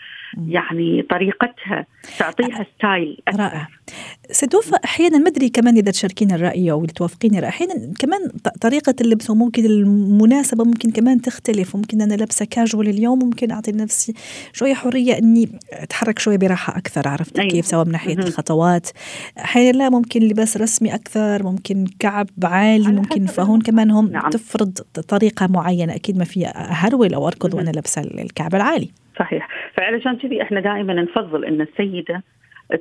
يعني 0.48 1.02
طريقتها 1.10 1.86
تعطيها 2.18 2.66
ستايل 2.78 3.18
أكثر. 3.28 3.40
رائع 3.40 3.68
ستوفى 4.30 4.76
أحيانا 4.84 5.18
ما 5.18 5.28
ادري 5.28 5.48
كمان 5.48 5.76
إذا 5.76 5.90
تشاركين 5.90 6.32
الرأي 6.32 6.70
أو 6.70 6.84
توافقيني 6.84 7.38
الرأي 7.38 7.48
أحيانا 7.48 7.92
كمان 7.98 8.20
طريقة 8.60 8.94
اللبس 9.00 9.30
وممكن 9.30 9.64
المناسبة 9.64 10.64
ممكن 10.64 10.90
كمان 10.90 11.20
تختلف 11.20 11.76
ممكن 11.76 12.02
أنا 12.02 12.14
لابسة 12.14 12.44
كاجوال 12.44 12.88
اليوم 12.88 13.18
ممكن 13.18 13.50
أعطي 13.50 13.72
لنفسي 13.72 14.14
شوية 14.52 14.74
حرية 14.74 15.18
إني 15.18 15.48
أتحرك 15.72 16.18
شوية 16.18 16.36
براحة 16.36 16.78
أكثر 16.78 17.08
عرفت 17.08 17.38
أيوة. 17.38 17.50
كيف 17.50 17.66
سواء 17.66 17.84
من 17.86 17.92
ناحية. 17.92 18.18
الخطوات 18.18 18.88
أحيانا 19.38 19.78
لا 19.78 19.90
ممكن 19.90 20.20
لباس 20.20 20.56
رسمي 20.56 20.94
أكثر 20.94 21.42
ممكن 21.42 21.86
كعب 21.98 22.28
عالي 22.44 22.92
ممكن 22.92 23.26
فهون 23.26 23.60
كمان 23.60 23.90
هم 23.90 24.10
نعم. 24.10 24.30
تفرض 24.30 24.78
طريقة 25.08 25.46
معينة 25.46 25.94
أكيد 25.94 26.18
ما 26.18 26.24
في 26.24 26.46
هرول 26.54 27.14
أو 27.14 27.28
أركض. 27.28 27.54
وأنا 27.54 27.70
لابسة 27.70 28.02
الكعب 28.02 28.54
العالي 28.54 28.90
صحيح 29.18 29.48
فعلشان 29.76 30.16
كذي 30.16 30.42
إحنا 30.42 30.60
دائما 30.60 30.94
نفضل 30.94 31.44
إن 31.44 31.60
السيدة 31.60 32.22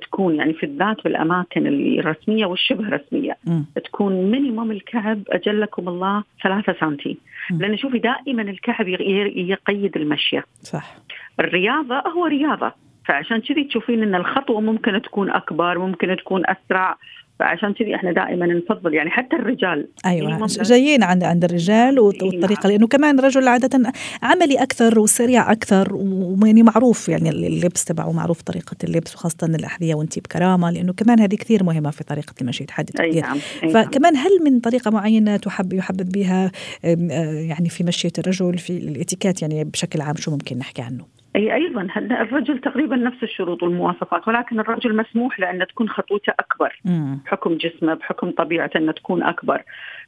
تكون 0.02 0.36
يعني 0.36 0.54
في 0.54 0.66
الذات 0.66 1.04
بالاماكن 1.04 1.68
الرسمية 1.68 2.46
والشبه 2.46 2.90
رسمية. 2.90 3.38
مم. 3.48 3.66
تكون 3.86 4.32
مينيموم 4.32 4.72
الكعب 4.72 5.22
أجلكم 5.30 5.88
الله 5.88 6.24
ثلاثة 6.44 6.76
سنتي. 6.80 7.18
مم. 7.52 7.62
لأن 7.62 7.78
شوفي 7.78 8.00
دائما 8.00 8.42
الكعب 8.42 8.88
يقيد 8.88 9.98
المشية. 9.98 10.44
صح. 10.62 10.96
الرياضة 11.40 12.00
هو 12.00 12.26
رياضة. 12.26 12.72
فعشان 13.06 13.42
كذي 13.42 13.64
تشوفين 13.64 14.04
إن 14.04 14.16
الخطوة 14.16 14.62
ممكن 14.62 15.02
تكون 15.02 15.30
أكبر 15.30 15.80
ممكن 15.80 16.16
تكون 16.16 16.44
أسرع. 16.46 16.98
فعشان 17.40 17.74
كذي 17.74 17.96
إحنا 17.96 18.12
دائما 18.12 18.46
نفضل 18.46 18.94
يعني 18.94 19.10
حتى 19.10 19.36
الرجال 19.36 19.88
أيوه 20.06 20.38
minimum 20.48 20.62
جايين 20.62 21.04
عند 21.04 21.24
عند 21.24 21.44
الرجال 21.44 22.00
والط- 22.00 22.24
إي 22.24 22.30
والطريقة. 22.30 22.70
لأنه 22.70 22.88
كمان 22.88 23.20
الرجل 23.20 23.48
عادة 23.48 23.92
عملي 24.24 24.56
أكثر 24.64 25.00
وسريع 25.00 25.52
أكثر 25.52 25.94
ويعني 25.94 26.64
معروف 26.64 27.10
يعني 27.10 27.30
اللبس 27.30 27.86
تبعه 27.86 28.12
معروف 28.12 28.42
طريقة 28.42 28.76
اللبس 28.84 29.16
وخاصة 29.16 29.38
الأحذية 29.44 29.96
وأنت 29.96 30.20
بكرامة 30.20 30.72
لأنه 30.72 30.94
كمان 30.94 31.20
هذه 31.20 31.36
كثير 31.36 31.64
مهمة 31.64 31.90
في 31.92 32.04
طريقة 32.04 32.34
المشي 32.42 32.66
تحدد 32.66 33.02
نعم 33.02 33.10
أي 33.12 33.22
نعم. 33.22 33.38
فكمان 33.74 34.16
هل 34.18 34.32
من 34.46 34.60
طريقة 34.60 34.92
معينة 34.92 35.38
تحب 35.38 35.74
يحبب 35.74 36.10
بها 36.12 36.52
آه، 36.86 36.96
يعني 37.32 37.70
في 37.70 37.84
مشية 37.84 38.12
الرجل 38.18 38.58
في 38.58 38.78
الاتيكيت 38.78 39.42
يعني 39.42 39.64
بشكل 39.64 40.02
عام 40.02 40.16
شو 40.16 40.32
ممكن 40.32 40.58
نحكي 40.58 40.82
عنه؟ 40.82 41.15
أي 41.36 41.54
أيضا 41.56 41.88
الرجل 41.98 42.58
تقريبا 42.60 42.96
نفس 42.96 43.24
الشروط 43.24 43.64
والمواصفات 43.64 44.28
ولكن 44.28 44.60
الرجل 44.60 44.96
مسموح 44.96 45.40
له 45.40 45.50
ان 45.50 45.68
تكون 45.68 45.90
خطوته 45.90 46.34
أكبر. 46.40 46.80
بحكم 47.26 47.58
جسمه 47.58 47.94
بحكم 47.94 48.32
طبيعته 48.32 48.78
انه 48.78 48.92
تكون 48.92 49.24
أكبر. 49.24 49.62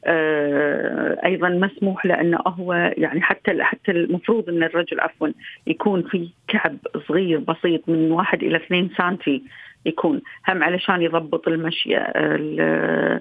آه، 0.05 1.19
أيضا 1.25 1.49
مسموح 1.49 2.05
له 2.05 2.21
انه 2.21 2.37
هو 2.47 2.73
يعني 2.97 3.21
حتى 3.21 3.63
حتى 3.63 3.91
المفروض 3.91 4.49
أن 4.49 4.63
الرجل 4.63 4.99
عفوا 4.99 5.27
يكون 5.67 6.01
في 6.03 6.29
كعب 6.47 6.77
صغير 7.07 7.39
بسيط 7.39 7.89
من 7.89 8.11
واحد 8.11 8.43
إلى 8.43 8.57
اثنين 8.57 8.89
سنتي 8.97 9.43
يكون. 9.85 10.21
هم 10.49 10.63
علشان 10.63 11.01
يضبط 11.01 11.47
المشي 11.47 11.97
ال- 11.97 13.19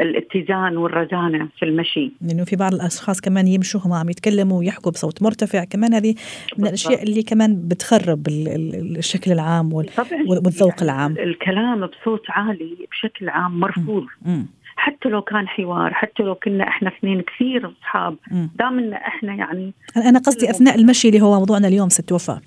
الاتزان 0.00 0.76
والرزانة 0.76 1.48
في 1.58 1.64
المشي. 1.64 2.12
لأنه 2.20 2.44
في 2.44 2.56
بعض 2.56 2.74
الأشخاص 2.74 3.20
كمان 3.20 3.46
يمشوا 3.48 3.80
هم 3.84 3.92
عم 3.92 4.08
يتكلموا 4.10 4.58
ويحكوا 4.58 4.92
بصوت 4.92 5.22
مرتفع. 5.22 5.64
كمان 5.64 5.94
هذه 5.94 6.14
من 6.58 6.66
الأشياء 6.66 7.02
اللي 7.02 7.22
كمان 7.22 7.68
بتخرب 7.68 8.28
ال- 8.28 8.48
ال- 8.48 8.96
الشكل 8.98 9.32
العام 9.32 9.72
والذوق 9.72 10.68
يعني 10.70 10.82
العام. 10.82 11.12
الكلام 11.18 11.86
بصوت 11.86 12.22
عالي 12.28 12.76
بشكل 12.90 13.28
عام 13.28 13.60
مرفوض. 13.60 14.04
مم. 14.22 14.46
حتى 14.76 15.08
لو 15.08 15.22
كان 15.22 15.48
حوار 15.48 15.94
حتى 15.94 16.22
لو 16.22 16.34
كنا 16.34 16.68
إحنا 16.68 16.88
اثنين 16.88 17.22
كثير 17.22 17.72
أصحاب 17.80 18.16
مم. 18.30 18.50
دام 18.58 18.78
إن 18.78 18.92
إحنا 18.92 19.34
يعني 19.34 19.72
أنا 19.96 20.18
قصدي 20.18 20.50
أثناء 20.50 20.74
المشي 20.74 21.08
اللي 21.08 21.20
هو 21.20 21.38
موضوعنا 21.38 21.68
اليوم 21.68 21.88
ست 21.88 22.12
وفاء 22.12 22.40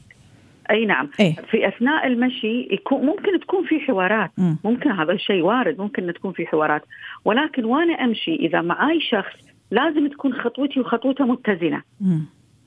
أي 0.72 0.86
نعم. 0.86 1.10
إيه. 1.20 1.36
في 1.52 1.68
أثناء 1.68 2.08
المشي 2.08 2.68
يكون 2.72 3.06
ممكن 3.06 3.40
تكون 3.40 3.66
في 3.66 3.80
حوارات. 3.80 4.32
مم. 4.38 4.58
ممكن 4.64 4.92
هذا 4.92 5.14
الشيء 5.14 5.42
وارد 5.42 5.82
ممكن 5.82 6.14
تكون 6.14 6.32
في 6.32 6.48
حوارات. 6.48 6.82
ولكن 7.26 7.66
وأنا 7.66 7.94
أمشي 7.94 8.36
إذا 8.36 8.62
معاي 8.62 9.02
شخص 9.02 9.34
لازم 9.72 10.08
تكون 10.08 10.34
خطوتي 10.34 10.80
وخطوته 10.80 11.26
متزنة. 11.26 11.82
مم. 12.02 12.26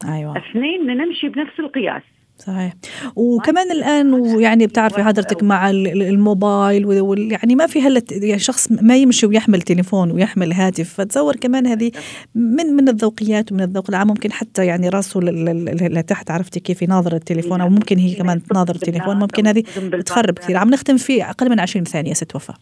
أيوه. 0.08 0.38
اثنين 0.38 0.86
نمشي 0.86 1.28
بنفس 1.28 1.60
القياس. 1.60 2.02
صحيح. 2.46 2.74
وكمان 3.16 3.70
الآن 3.72 4.12
ويعني 4.14 4.66
بتعرفي 4.66 5.02
حضرتك 5.02 5.42
مع 5.42 5.70
ال- 5.70 5.86
ال- 5.86 6.02
الموبايل 6.02 7.32
يعني 7.32 7.54
ما 7.54 7.66
في 7.66 7.80
هلا 7.82 8.02
يعني 8.10 8.38
شخص 8.38 8.68
ما 8.82 8.96
يمشي 8.96 9.26
ويحمل 9.26 9.62
تليفون 9.62 10.10
ويحمل 10.10 10.52
هاتف 10.52 10.92
فتصور 10.94 11.36
كمان 11.36 11.66
هذه 11.66 11.90
من 12.34 12.66
من 12.66 12.88
الذوقيات 12.88 13.52
ومن 13.52 13.60
الذوق 13.60 13.84
العام. 13.88 14.08
ممكن 14.08 14.32
حتى 14.32 14.66
يعني 14.66 14.88
راسه 14.88 15.20
لتحت 15.20 16.30
عرفتي 16.30 16.60
كيف 16.60 16.82
يناظر 16.82 17.14
التليفون؟ 17.14 17.60
أو 17.60 17.68
ممكن 17.68 17.98
هي 17.98 18.14
كمان 18.14 18.42
تناظر 18.42 18.74
التليفون. 18.74 19.16
ممكن 19.16 19.46
هذه 19.46 19.62
بتخرب 19.78 20.38
كثير. 20.38 20.56
عم 20.56 20.70
نختم 20.70 20.96
في 20.96 21.24
أقل 21.24 21.50
من 21.50 21.60
20 21.60 21.84
ثانية 21.84 22.12
ست 22.12 22.36
وفاء. 22.36 22.56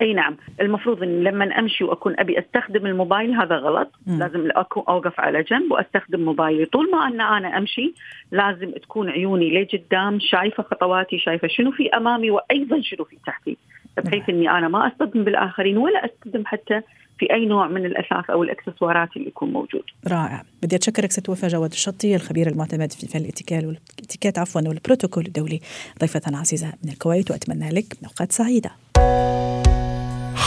أي 0.00 0.12
نعم. 0.12 0.36
المفروض 0.60 1.02
إن 1.02 1.24
لما 1.24 1.44
أمشي 1.58 1.84
وأكون 1.84 2.14
أبي 2.18 2.38
أستخدم 2.38 2.86
الموبايل 2.86 3.34
هذا 3.34 3.56
غلط. 3.56 3.90
مم. 4.06 4.18
لازم 4.18 4.48
أكون 4.50 4.84
أوقف 4.88 5.20
على 5.20 5.42
جنب 5.42 5.72
وأستخدم 5.72 6.20
موبايلي. 6.20 6.64
طول 6.64 6.90
ما 6.90 7.06
أن 7.06 7.20
أنا 7.20 7.58
أمشي 7.58 7.94
لازم 8.32 8.70
تكون 8.70 9.10
عيوني 9.10 9.62
لقدام 9.62 10.18
شايفة 10.20 10.62
خطواتي 10.62 11.18
شايفة 11.18 11.48
شنو 11.48 11.70
في 11.70 11.88
أمامي 11.88 12.30
وأيضا 12.30 12.80
شنو 12.82 13.04
في 13.04 13.16
تحتي. 13.26 13.56
بحيث 14.04 14.28
إني 14.28 14.50
أنا 14.50 14.68
ما 14.68 14.86
أصطدم 14.86 15.24
بالآخرين 15.24 15.76
ولا 15.76 16.04
أصطدم 16.04 16.42
حتى 16.46 16.80
في 17.18 17.32
أي 17.32 17.46
نوع 17.46 17.68
من 17.68 17.86
الأثاث 17.86 18.30
أو 18.30 18.42
الإكسسوارات 18.42 19.16
اللي 19.16 19.28
يكون 19.28 19.52
موجود. 19.52 19.82
رائع. 20.08 20.42
بدي 20.62 20.76
أتشكرك 20.76 21.12
ست 21.12 21.28
وفاء 21.28 21.50
جواد 21.50 21.70
الشطي 21.70 22.14
الخبير 22.14 22.46
المعتمد 22.46 22.92
في 22.92 23.06
فن 23.06 23.18
الاتيكال 23.18 23.66
والاتيكيت 23.66 24.38
عفوا 24.38 24.68
والبروتوكول 24.68 25.26
الدولي. 25.26 25.60
ضيفة 26.00 26.20
عزيزة 26.26 26.72
من 26.84 26.92
الكويت 26.92 27.30
وأتمنى 27.30 27.70
لك 27.70 27.86
أوقات 28.04 28.32
سعيدة. 28.32 28.70